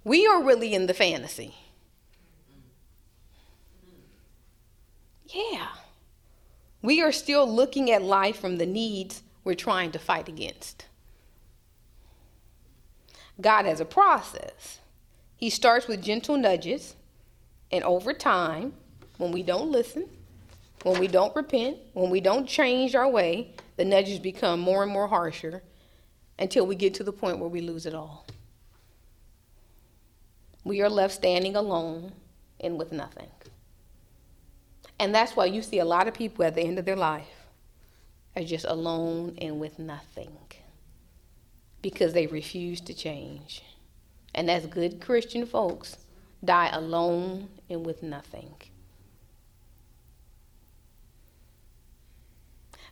[0.03, 1.53] We are really in the fantasy.
[5.27, 5.67] Yeah.
[6.81, 10.85] We are still looking at life from the needs we're trying to fight against.
[13.41, 14.79] God has a process.
[15.35, 16.95] He starts with gentle nudges,
[17.71, 18.73] and over time,
[19.17, 20.07] when we don't listen,
[20.83, 24.91] when we don't repent, when we don't change our way, the nudges become more and
[24.91, 25.63] more harsher
[26.37, 28.25] until we get to the point where we lose it all.
[30.63, 32.13] We are left standing alone
[32.59, 33.29] and with nothing.
[34.99, 37.47] And that's why you see a lot of people at the end of their life
[38.35, 40.37] are just alone and with nothing
[41.83, 43.61] because they refuse to change.
[44.33, 45.97] And as good Christian folks
[46.43, 48.55] die alone and with nothing.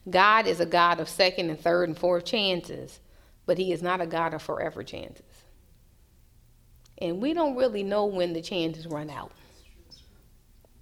[0.08, 2.99] God is a God of second and third and fourth chances
[3.45, 5.25] but he is not a God of forever chances.
[6.97, 9.32] And we don't really know when the chances run out.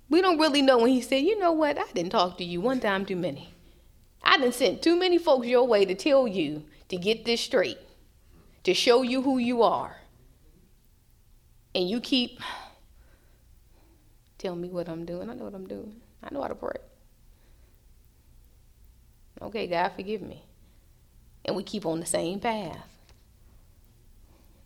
[0.10, 2.62] We don't really know when he said, you know what, I didn't talk to you
[2.62, 3.54] one time too many.
[4.22, 7.80] I didn't send too many folks your way to tell you to get this straight,
[8.64, 9.96] to show you who you are.
[11.76, 12.40] And you keep
[14.38, 15.30] telling me what I'm doing.
[15.30, 15.96] I know what I'm doing.
[16.24, 16.78] I know how to pray.
[19.42, 20.44] Okay, God, forgive me
[21.46, 22.78] and we keep on the same path.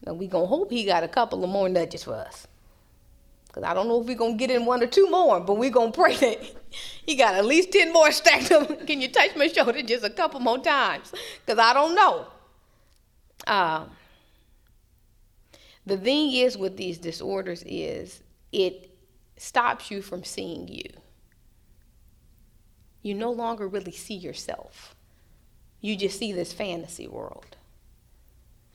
[0.05, 2.47] Now we gonna hope he got a couple of more nudges for us.
[3.53, 5.69] Cause I don't know if we're gonna get in one or two more, but we're
[5.69, 6.39] gonna pray that
[7.05, 8.85] he got at least 10 more stacked up.
[8.85, 11.13] Can you touch my shoulder just a couple more times?
[11.45, 12.27] Because I don't know.
[13.45, 13.85] Uh,
[15.85, 18.89] the thing is with these disorders is it
[19.37, 20.89] stops you from seeing you.
[23.01, 24.95] You no longer really see yourself.
[25.81, 27.57] You just see this fantasy world.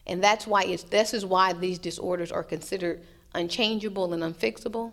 [0.07, 3.00] And that's why it's this is why these disorders are considered
[3.35, 4.92] unchangeable and unfixable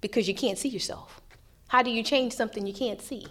[0.00, 1.20] because you can't see yourself.
[1.68, 3.26] How do you change something you can't see?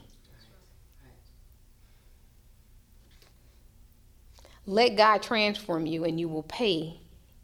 [4.69, 6.99] Let God transform you and you will pay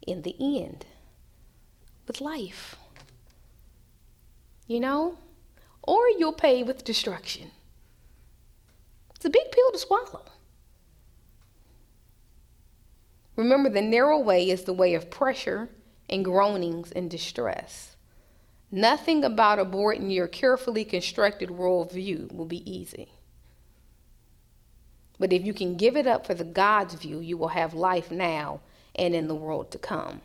[0.06, 0.84] in the end
[2.06, 2.76] with life.
[4.66, 5.18] You know?
[5.82, 7.50] Or you'll pay with destruction.
[9.16, 10.26] It's a big pill to swallow.
[13.36, 15.70] Remember, the narrow way is the way of pressure
[16.10, 17.96] and groanings and distress.
[18.70, 23.12] Nothing about aborting your carefully constructed worldview will be easy.
[25.18, 28.10] But if you can give it up for the God's view, you will have life
[28.10, 28.60] now
[28.94, 30.20] and in the world to come.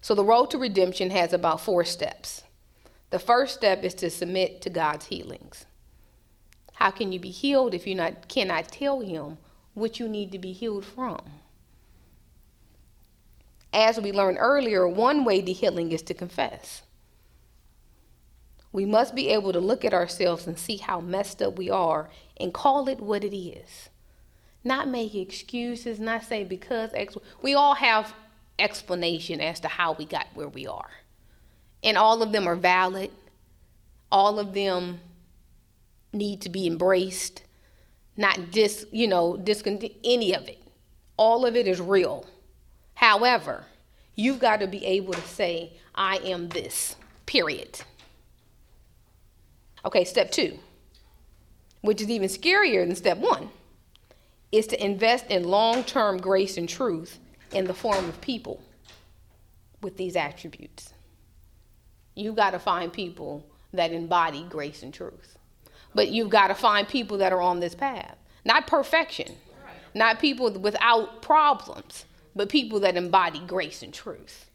[0.00, 2.42] So the road to redemption has about four steps.
[3.10, 5.64] The first step is to submit to God's healings.
[6.74, 9.38] How can you be healed if you not, cannot tell Him
[9.74, 11.20] what you need to be healed from?
[13.72, 16.82] As we learned earlier, one way to healing is to confess.
[18.72, 22.10] We must be able to look at ourselves and see how messed up we are
[22.38, 23.88] and call it what it is.
[24.62, 28.14] Not make excuses, not say because ex- we all have
[28.58, 30.90] explanation as to how we got where we are.
[31.82, 33.10] And all of them are valid.
[34.10, 35.00] All of them
[36.12, 37.42] need to be embraced,
[38.16, 40.62] not just, you know, discont- any of it.
[41.16, 42.26] All of it is real.
[42.94, 43.64] However,
[44.14, 47.80] you've got to be able to say, I am this, period.
[49.84, 50.58] Okay, step two,
[51.82, 53.50] which is even scarier than step one,
[54.50, 57.18] is to invest in long term grace and truth
[57.52, 58.62] in the form of people
[59.82, 60.92] with these attributes.
[62.14, 65.38] You've got to find people that embody grace and truth.
[65.94, 68.16] But you've got to find people that are on this path.
[68.44, 69.36] Not perfection,
[69.94, 74.47] not people without problems, but people that embody grace and truth.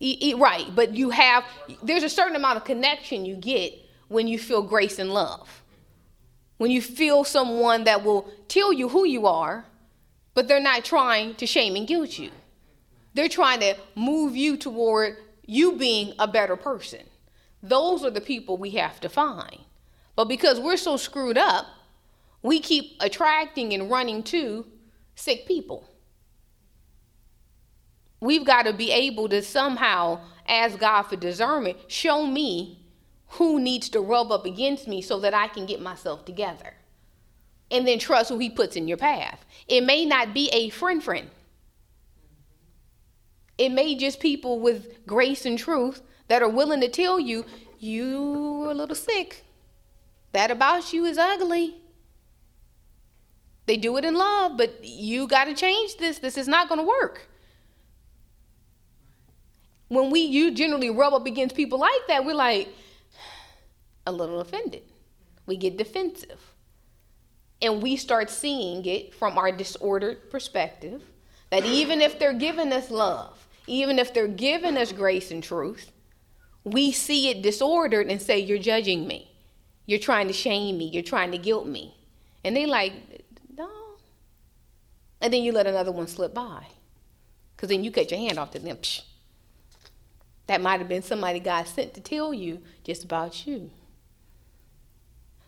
[0.00, 0.34] Right.
[0.36, 1.44] right, but you have,
[1.82, 3.72] there's a certain amount of connection you get
[4.08, 5.62] when you feel grace and love.
[6.56, 9.64] When you feel someone that will tell you who you are,
[10.34, 12.30] but they're not trying to shame and guilt you.
[13.14, 17.00] They're trying to move you toward you being a better person.
[17.62, 19.58] Those are the people we have to find.
[20.14, 21.66] But because we're so screwed up,
[22.42, 24.66] we keep attracting and running to
[25.14, 25.88] sick people.
[28.20, 31.78] We've got to be able to somehow ask God for discernment.
[31.86, 32.84] Show me
[33.32, 36.74] who needs to rub up against me so that I can get myself together.
[37.70, 39.44] And then trust who He puts in your path.
[39.68, 41.30] It may not be a friend friend,
[43.56, 47.44] it may just people with grace and truth that are willing to tell you,
[47.78, 49.44] you're a little sick.
[50.32, 51.76] That about you is ugly.
[53.66, 56.18] They do it in love, but you got to change this.
[56.18, 57.28] This is not going to work
[59.88, 62.68] when we you generally rub up against people like that, we're like
[64.06, 64.82] a little offended.
[65.46, 66.40] We get defensive.
[67.60, 71.02] And we start seeing it from our disordered perspective
[71.50, 75.90] that even if they're giving us love, even if they're giving us grace and truth,
[76.64, 79.30] we see it disordered and say, You're judging me.
[79.86, 80.86] You're trying to shame me.
[80.86, 81.96] You're trying to guilt me.
[82.44, 82.92] And they like,
[83.56, 83.68] No.
[85.20, 86.64] And then you let another one slip by.
[87.56, 88.76] Because then you cut your hand off to them.
[88.76, 89.02] Psh,
[90.48, 93.70] that might have been somebody God sent to tell you just about you.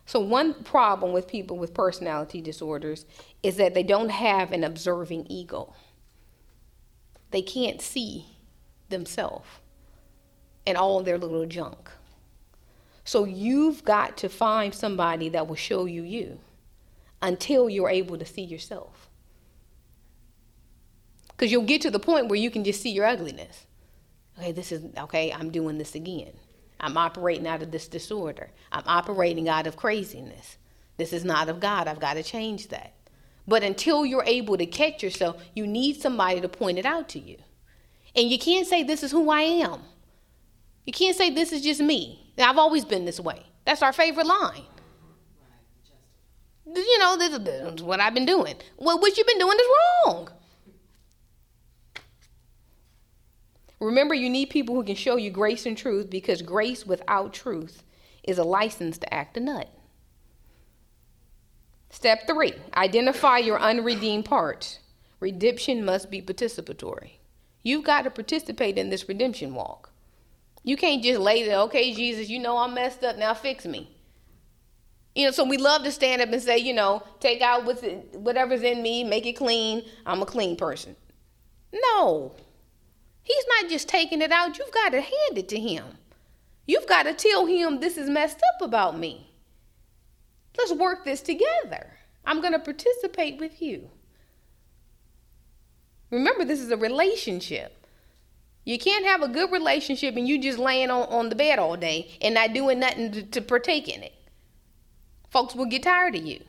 [0.05, 3.05] So, one problem with people with personality disorders
[3.43, 5.73] is that they don't have an observing ego.
[7.31, 8.25] They can't see
[8.89, 9.47] themselves
[10.67, 11.89] and all their little junk.
[13.03, 16.39] So, you've got to find somebody that will show you you
[17.23, 19.09] until you're able to see yourself.
[21.29, 23.65] Because you'll get to the point where you can just see your ugliness
[24.41, 26.33] okay, this is, okay, I'm doing this again.
[26.79, 28.49] I'm operating out of this disorder.
[28.71, 30.57] I'm operating out of craziness.
[30.97, 31.87] This is not of God.
[31.87, 32.93] I've got to change that.
[33.47, 37.19] But until you're able to catch yourself, you need somebody to point it out to
[37.19, 37.37] you.
[38.15, 39.81] And you can't say, This is who I am.
[40.85, 42.33] You can't say, This is just me.
[42.37, 43.43] I've always been this way.
[43.65, 44.63] That's our favorite line.
[46.65, 48.55] You know, this is what I've been doing.
[48.77, 49.67] Well, what you've been doing is
[50.05, 50.29] wrong.
[53.81, 57.83] Remember, you need people who can show you grace and truth because grace without truth
[58.23, 59.67] is a license to act a nut.
[61.89, 64.79] Step three identify your unredeemed parts.
[65.19, 67.13] Redemption must be participatory.
[67.63, 69.91] You've got to participate in this redemption walk.
[70.63, 73.97] You can't just lay there, okay, Jesus, you know I'm messed up, now fix me.
[75.15, 77.81] You know, so we love to stand up and say, you know, take out what's
[78.13, 79.83] whatever's in me, make it clean.
[80.05, 80.95] I'm a clean person.
[81.73, 82.33] No,
[83.23, 85.97] He's not just taking it out, you've got to hand it to him.
[86.65, 89.31] You've got to tell him this is messed up about me.
[90.57, 91.97] Let's work this together.
[92.25, 93.89] I'm going to participate with you.
[96.11, 97.85] Remember, this is a relationship.
[98.63, 101.77] You can't have a good relationship and you just laying on, on the bed all
[101.77, 104.13] day and not doing nothing to, to partake in it.
[105.29, 106.43] Folks will get tired of you.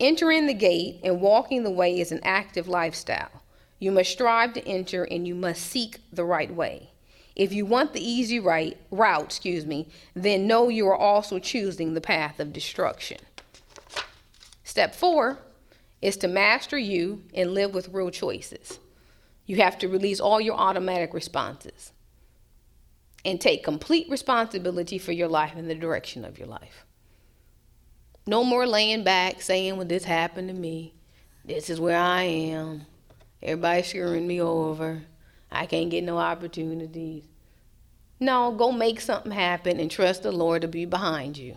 [0.00, 3.42] Entering the gate and walking the way is an active lifestyle.
[3.78, 6.90] You must strive to enter and you must seek the right way.
[7.36, 11.92] If you want the easy right route, excuse me, then know you are also choosing
[11.92, 13.18] the path of destruction.
[14.64, 15.38] Step 4
[16.00, 18.78] is to master you and live with real choices.
[19.44, 21.92] You have to release all your automatic responses
[23.22, 26.86] and take complete responsibility for your life and the direction of your life.
[28.26, 30.94] No more laying back saying, well, this happened to me.
[31.44, 32.86] This is where I am.
[33.42, 35.02] Everybody's screwing me over.
[35.50, 37.24] I can't get no opportunities.
[38.20, 41.56] No, go make something happen and trust the Lord to be behind you.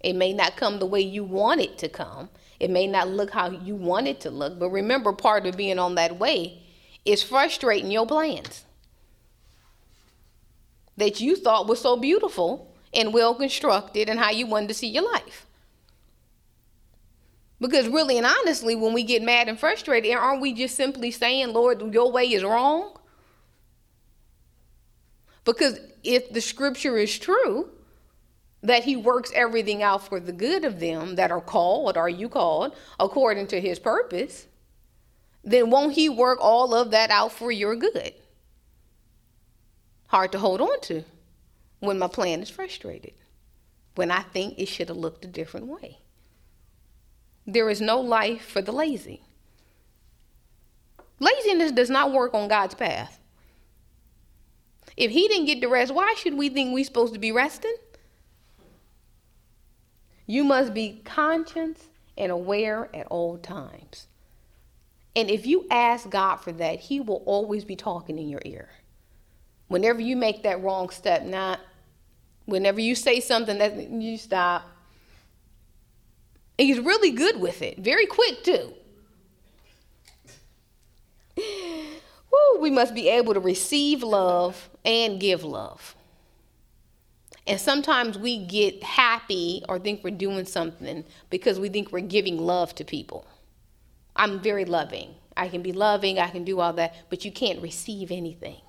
[0.00, 2.28] It may not come the way you want it to come.
[2.60, 4.58] It may not look how you want it to look.
[4.58, 6.62] But remember, part of being on that way
[7.04, 8.64] is frustrating your plans
[10.96, 14.88] that you thought was so beautiful and well constructed and how you wanted to see
[14.88, 15.46] your life.
[17.60, 21.52] Because really and honestly, when we get mad and frustrated, aren't we just simply saying,
[21.52, 22.98] Lord, your way is wrong?
[25.44, 27.70] Because if the scripture is true,
[28.62, 32.28] that he works everything out for the good of them that are called, are you
[32.28, 34.46] called, according to his purpose,
[35.44, 38.14] then won't he work all of that out for your good?
[40.08, 41.04] Hard to hold on to
[41.82, 43.12] when my plan is frustrated,
[43.96, 45.98] when I think it should have looked a different way.
[47.44, 49.22] There is no life for the lazy.
[51.18, 53.18] Laziness does not work on God's path.
[54.96, 57.74] If He didn't get the rest, why should we think we're supposed to be resting?
[60.24, 64.06] You must be conscious and aware at all times.
[65.16, 68.68] And if you ask God for that, He will always be talking in your ear.
[69.66, 71.58] Whenever you make that wrong step, not
[72.46, 74.68] Whenever you say something that you stop.
[76.58, 78.74] He's really good with it, very quick too.
[81.36, 85.96] Woo, we must be able to receive love and give love.
[87.46, 92.38] And sometimes we get happy or think we're doing something because we think we're giving
[92.38, 93.26] love to people.
[94.14, 95.14] I'm very loving.
[95.36, 98.60] I can be loving, I can do all that, but you can't receive anything.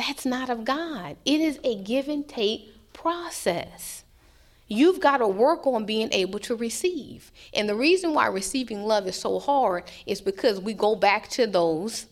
[0.00, 1.18] That's not of God.
[1.26, 4.02] It is a give and take process.
[4.66, 7.30] You've got to work on being able to receive.
[7.52, 11.46] And the reason why receiving love is so hard is because we go back to
[11.46, 12.06] those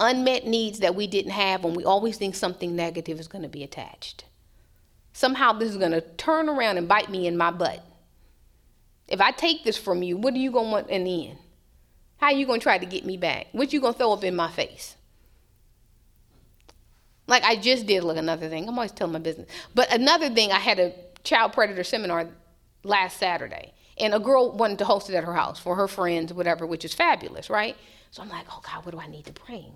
[0.00, 3.48] unmet needs that we didn't have and we always think something negative is going to
[3.48, 4.24] be attached.
[5.12, 7.86] Somehow this is going to turn around and bite me in my butt.
[9.06, 11.38] If I take this from you, what are you going to want in the end?
[12.16, 13.46] How are you going to try to get me back?
[13.52, 14.95] What you going to throw up in my face?
[17.26, 18.68] Like I just did look another thing.
[18.68, 19.48] I'm always telling my business.
[19.74, 20.92] But another thing, I had a
[21.24, 22.28] child predator seminar
[22.84, 23.72] last Saturday.
[23.98, 26.84] And a girl wanted to host it at her house for her friends, whatever, which
[26.84, 27.76] is fabulous, right?
[28.10, 29.72] So I'm like, oh God, what do I need to bring?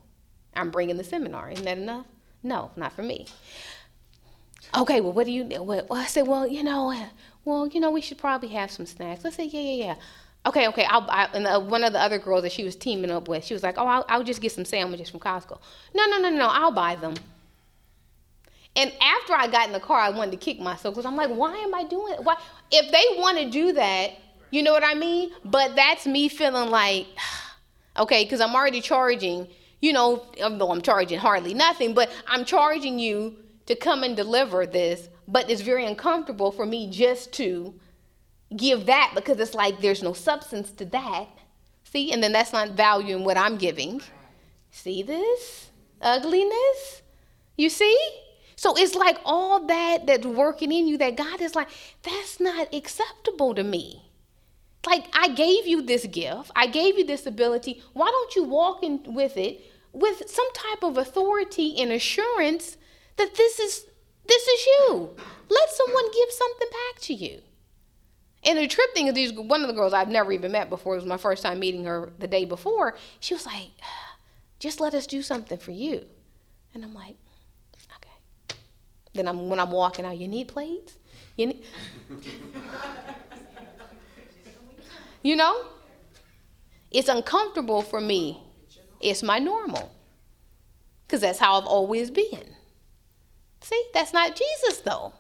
[0.55, 1.51] I'm bringing the seminar.
[1.51, 2.07] Isn't that enough?
[2.42, 3.26] No, not for me.
[4.76, 5.44] Okay, well, what do you?
[5.62, 6.94] Well, I said, well, you know,
[7.44, 9.24] well, you know, we should probably have some snacks.
[9.24, 9.94] Let's say, yeah, yeah, yeah.
[10.46, 10.84] Okay, okay.
[10.84, 13.44] I'll, I, and the, one of the other girls that she was teaming up with,
[13.44, 15.59] she was like, oh, I'll, I'll just get some sandwiches from Costco.
[15.94, 17.14] No, no, no, no, I'll buy them.
[18.76, 21.30] And after I got in the car, I wanted to kick myself because I'm like,
[21.30, 22.22] why am I doing it?
[22.22, 22.36] Why?
[22.70, 24.12] If they want to do that,
[24.50, 25.30] you know what I mean?
[25.44, 27.06] But that's me feeling like,
[27.98, 29.48] okay, because I'm already charging,
[29.80, 34.66] you know, though I'm charging hardly nothing, but I'm charging you to come and deliver
[34.66, 35.08] this.
[35.26, 37.74] But it's very uncomfortable for me just to
[38.56, 41.28] give that because it's like there's no substance to that.
[41.84, 42.12] See?
[42.12, 44.00] And then that's not valuing what I'm giving.
[44.70, 47.02] See this ugliness?
[47.56, 47.96] You see?
[48.61, 51.68] So it's like all that that's working in you that God is like,
[52.02, 54.11] that's not acceptable to me.
[54.86, 57.82] Like, I gave you this gift, I gave you this ability.
[57.94, 62.76] Why don't you walk in with it with some type of authority and assurance
[63.16, 63.86] that this is
[64.26, 65.16] this is you?
[65.48, 67.40] Let someone give something back to you.
[68.44, 70.92] And the trip thing is these one of the girls I've never even met before,
[70.92, 72.94] it was my first time meeting her the day before.
[73.20, 73.70] She was like,
[74.58, 76.04] just let us do something for you.
[76.74, 77.16] And I'm like,
[79.14, 80.96] then I'm, when I'm walking out, you need plates?
[81.36, 81.64] You, need...
[85.22, 85.64] you know?
[86.90, 88.42] It's uncomfortable for me.
[89.00, 89.90] It's my normal.
[91.06, 92.54] Because that's how I've always been.
[93.62, 95.12] See, that's not Jesus, though.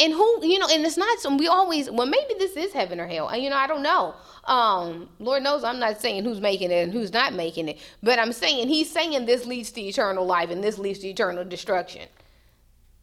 [0.00, 3.00] And who, you know, and it's not some, we always, well, maybe this is heaven
[3.00, 3.36] or hell.
[3.36, 4.14] You know, I don't know.
[4.44, 8.18] Um, Lord knows I'm not saying who's making it and who's not making it, but
[8.18, 12.08] I'm saying he's saying this leads to eternal life and this leads to eternal destruction.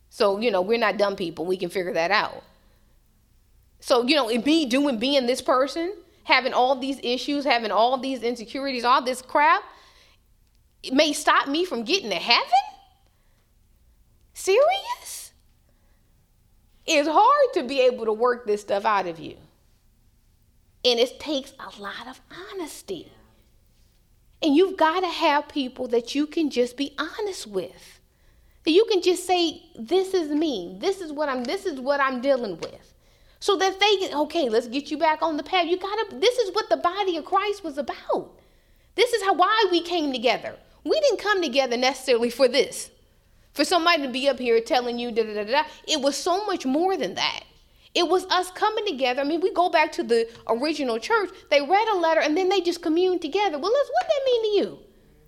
[0.10, 1.46] So, you know, we're not dumb people.
[1.46, 2.44] We can figure that out.
[3.82, 5.94] So, you know, me doing being this person,
[6.24, 9.64] having all these issues, having all these insecurities, all this crap,
[10.82, 12.46] it may stop me from getting to heaven?
[14.34, 15.25] Serious?
[16.86, 19.38] It's hard to be able to work this stuff out of you.
[20.84, 22.22] And it takes a lot of
[22.54, 23.12] honesty.
[24.42, 28.00] And you've got to have people that you can just be honest with.
[28.64, 30.78] That you can just say, this is me.
[30.80, 32.94] This is what I'm this is what I'm dealing with.
[33.40, 35.66] So that they get, okay, let's get you back on the path.
[35.68, 38.40] You gotta this is what the body of Christ was about.
[38.96, 40.56] This is how why we came together.
[40.84, 42.92] We didn't come together necessarily for this.
[43.56, 45.64] For somebody to be up here telling you da da da da.
[45.88, 47.46] It was so much more than that.
[47.94, 49.22] It was us coming together.
[49.22, 51.30] I mean, we go back to the original church.
[51.50, 53.58] They read a letter and then they just communed together.
[53.58, 54.80] Well, let's what that mean to you?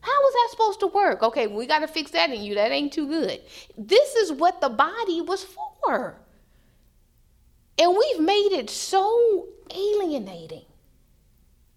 [0.02, 1.24] How was that supposed to work?
[1.24, 2.56] Okay, we got to fix that in you.
[2.56, 3.40] That ain't too good.
[3.78, 6.18] This is what the body was for.
[7.80, 10.66] And we've made it so alienating.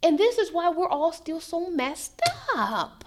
[0.03, 2.21] And this is why we're all still so messed
[2.57, 3.05] up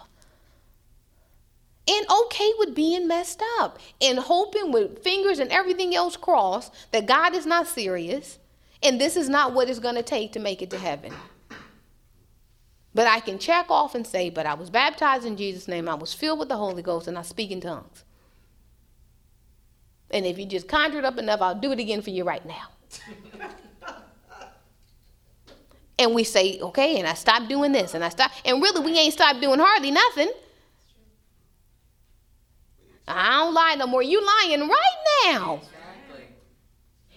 [1.88, 7.06] and okay with being messed up and hoping with fingers and everything else crossed that
[7.06, 8.40] God is not serious
[8.82, 11.14] and this is not what it's going to take to make it to heaven.
[12.94, 15.96] But I can check off and say, but I was baptized in Jesus' name, I
[15.96, 18.04] was filled with the Holy Ghost, and I speak in tongues.
[20.12, 22.46] And if you just conjure it up enough, I'll do it again for you right
[22.46, 22.68] now.
[25.98, 28.98] and we say, okay, and I stopped doing this, and I stopped, and really we
[28.98, 30.32] ain't stopped doing hardly nothing.
[33.08, 34.02] I don't lie no more.
[34.02, 35.62] You lying right now.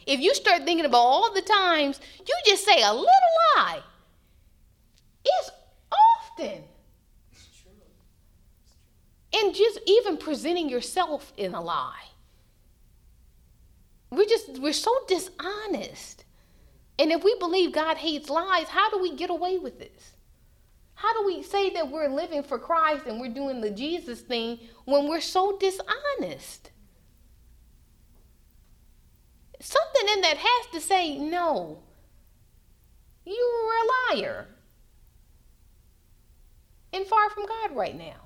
[0.06, 3.06] If you start thinking about all the times you just say a little
[3.56, 3.80] lie,
[5.24, 5.50] it's
[5.92, 6.62] often.
[7.32, 9.40] It's true.
[9.40, 12.04] And just even presenting yourself in a lie.
[14.10, 16.24] We're just, we're so dishonest.
[16.98, 20.12] And if we believe God hates lies, how do we get away with this?
[20.96, 24.58] How do we say that we're living for Christ and we're doing the Jesus thing
[24.86, 26.70] when we're so dishonest?
[29.60, 31.82] Something in that has to say, no,
[33.26, 34.46] you're a liar
[36.94, 38.22] and far from God right now.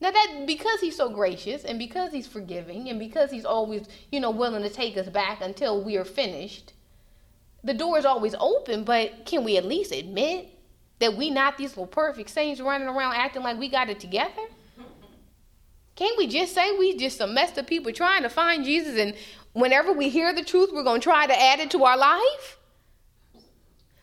[0.00, 4.20] Now that because he's so gracious and because he's forgiving and because he's always, you
[4.20, 6.72] know, willing to take us back until we are finished,
[7.64, 10.50] the door is always open, but can we at least admit
[10.98, 14.42] that we not these little perfect saints running around acting like we got it together?
[15.94, 19.14] Can't we just say we just a messed up people trying to find Jesus and
[19.52, 22.58] whenever we hear the truth, we're going to try to add it to our life?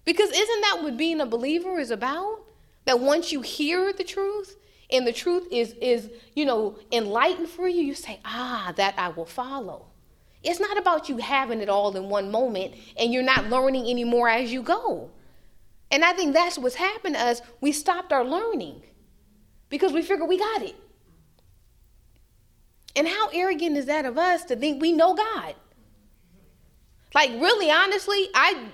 [0.06, 2.40] Because isn't that what being a believer is about?
[2.86, 4.58] That once you hear the truth
[4.92, 9.10] and the truth is is, you know, enlightened for you, you say, "Ah, that I
[9.10, 9.86] will follow."
[10.44, 14.28] It's not about you having it all in one moment and you're not learning anymore
[14.28, 15.10] as you go.
[15.94, 17.42] And I think that's what's happened to us.
[17.62, 18.82] We stopped our learning
[19.70, 20.76] because we figured we got it.
[22.96, 25.54] And how arrogant is that of us to think we know God?
[27.14, 28.70] Like, really, honestly, I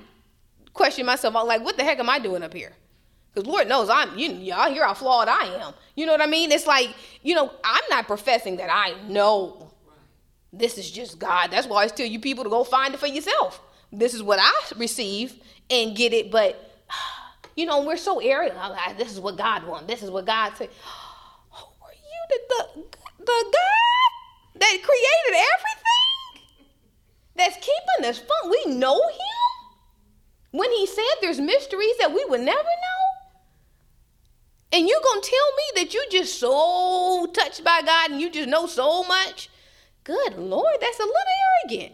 [0.74, 1.36] question myself.
[1.36, 2.72] I'm like, what the heck am I doing up here?
[3.34, 5.74] Because Lord knows I'm, you, y'all hear how flawed I am.
[5.96, 6.54] You know what I mean?
[6.54, 9.74] It's like, you know, I'm not professing that I know
[10.54, 11.52] this is just God.
[11.52, 13.62] That's why I tell you people to go find it for yourself.
[13.92, 15.36] This is what I receive
[15.70, 16.32] and get it.
[16.32, 16.69] But,
[17.56, 18.58] you know, we're so arrogant.
[18.58, 19.88] Like, this is what God wants.
[19.88, 20.70] This is what God said.
[21.52, 22.22] Who are you?
[22.30, 22.82] The, the,
[23.20, 26.46] the God that created everything?
[27.36, 28.50] That's keeping us fun.
[28.50, 29.40] We know him?
[30.52, 33.00] When he said there's mysteries that we would never know?
[34.72, 38.30] And you're going to tell me that you're just so touched by God and you
[38.30, 39.50] just know so much?
[40.04, 41.16] Good Lord, that's a little
[41.64, 41.94] arrogant.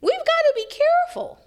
[0.00, 1.38] We've got to be careful.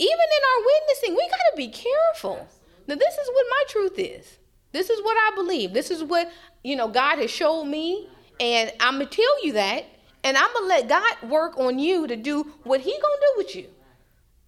[0.00, 2.48] Even in our witnessing, we got to be careful.
[2.86, 4.38] Now, this is what my truth is.
[4.72, 5.74] This is what I believe.
[5.74, 6.32] This is what,
[6.64, 8.08] you know, God has showed me.
[8.40, 9.84] And I'm going to tell you that.
[10.24, 13.26] And I'm going to let God work on you to do what he going to
[13.26, 13.66] do with you.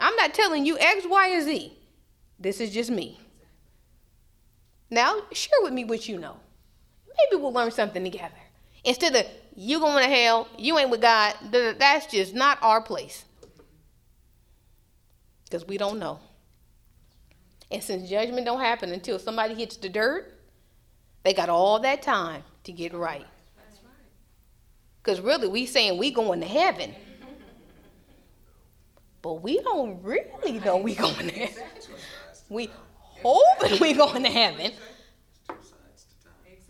[0.00, 1.76] I'm not telling you X, Y, or Z.
[2.38, 3.20] This is just me.
[4.90, 6.36] Now, share with me what you know.
[7.06, 8.34] Maybe we'll learn something together.
[8.84, 13.26] Instead of you going to hell, you ain't with God, that's just not our place.
[15.52, 16.18] Because we don't know.
[17.70, 20.32] And since judgment don't happen until somebody hits the dirt,
[21.24, 23.26] they got all that time to get right.
[25.02, 26.94] Because really, we saying we going to heaven.
[29.20, 31.64] But we don't really know we going to heaven.
[32.48, 32.70] We
[33.22, 34.72] hoping we going to heaven.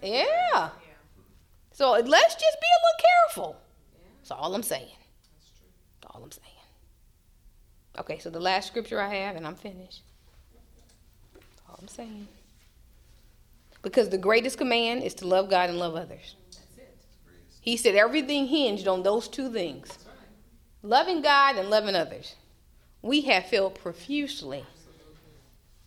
[0.03, 0.71] Yeah.
[1.71, 3.57] So let's just be a little careful.
[4.19, 4.97] That's all I'm saying.
[6.01, 6.52] That's all I'm saying.
[7.99, 10.03] Okay, so the last scripture I have, and I'm finished.
[11.35, 12.29] That's all I'm saying.
[13.83, 16.37] Because the greatest command is to love God and love others.
[17.61, 19.99] He said everything hinged on those two things
[20.83, 22.35] loving God and loving others.
[23.03, 24.65] We have failed profusely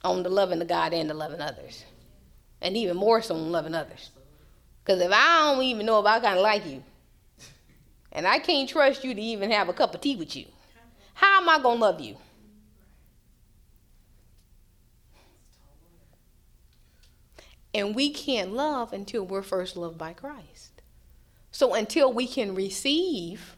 [0.04, 1.84] on the loving the God and the loving others.
[2.62, 4.12] And even more so on loving others.
[4.84, 6.84] Because if I don't even know if I kind of like you,
[8.12, 10.46] and I can't trust you to even have a cup of tea with you,
[11.16, 12.18] how am I going to love you?
[17.74, 20.82] And we can't love until we're first loved by Christ.
[21.52, 23.58] So until we can receive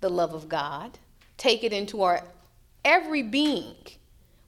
[0.00, 0.98] the love of God,
[1.36, 2.24] take it into our
[2.84, 3.76] every being,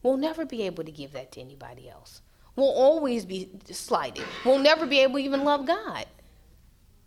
[0.03, 2.21] we'll never be able to give that to anybody else.
[2.57, 4.25] We'll always be slighted.
[4.45, 6.07] We'll never be able to even love God.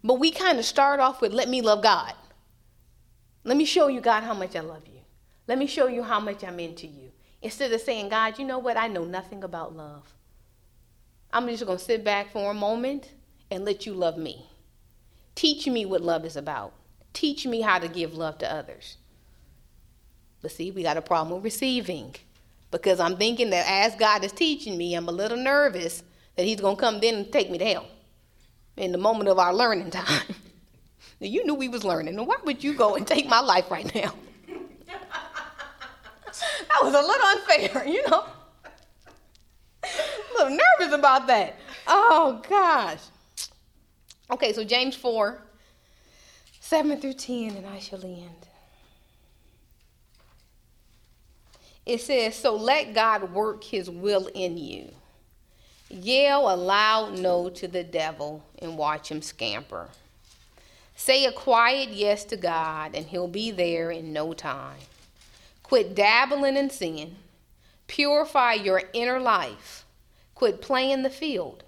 [0.04, 2.14] But we kind of start off with, let me love God.
[3.43, 4.99] Let me show you, God, how much I love you.
[5.50, 7.12] Let me show you how much I'm into you.
[7.41, 8.78] Instead of saying, God, you know what?
[8.78, 10.14] I know nothing about love.
[11.34, 13.10] I'm just going to sit back for a moment
[13.50, 14.45] and let you love me.
[15.34, 16.74] Teach me what love is about.
[17.14, 18.97] Teach me how to give love to others.
[20.43, 22.14] But see, we got a problem with receiving
[22.70, 26.04] because I'm thinking that as God is teaching me, I'm a little nervous
[26.36, 27.88] that He's going to come then and take me to hell
[28.78, 30.28] in the moment of our learning time.
[31.20, 32.18] now, you knew we was learning.
[32.18, 34.14] Now, why would you go and take my life right now?
[36.70, 38.26] That was a little unfair, you know
[39.84, 41.55] a little nervous about that.
[41.88, 42.99] Oh, gosh.
[44.32, 45.41] Okay, so James 4,
[46.59, 48.47] 7 through 10, and I shall end.
[51.86, 54.91] It says, So let God work his will in you.
[55.89, 59.89] Yell a loud no to the devil and watch him scamper.
[60.95, 64.78] Say a quiet yes to God, and he'll be there in no time.
[65.70, 67.17] Quit dabbling in sin.
[67.86, 69.86] Purify your inner life.
[70.34, 71.63] Quit playing the field.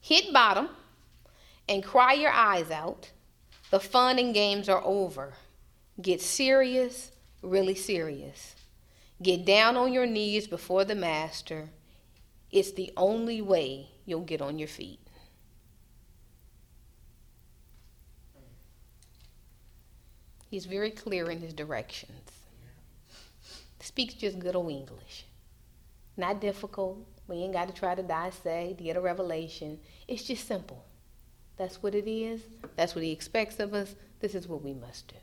[0.00, 0.70] Hit bottom
[1.68, 3.10] and cry your eyes out.
[3.70, 5.34] The fun and games are over.
[6.00, 7.10] Get serious,
[7.42, 8.54] really serious.
[9.22, 11.68] Get down on your knees before the Master.
[12.50, 15.00] It's the only way you'll get on your feet.
[20.50, 22.37] He's very clear in his directions.
[23.98, 25.26] Speaks just good old English.
[26.16, 27.04] Not difficult.
[27.26, 29.80] We ain't got to try to dissect to get a revelation.
[30.06, 30.84] It's just simple.
[31.56, 32.42] That's what it is.
[32.76, 33.96] That's what he expects of us.
[34.20, 35.16] This is what we must do.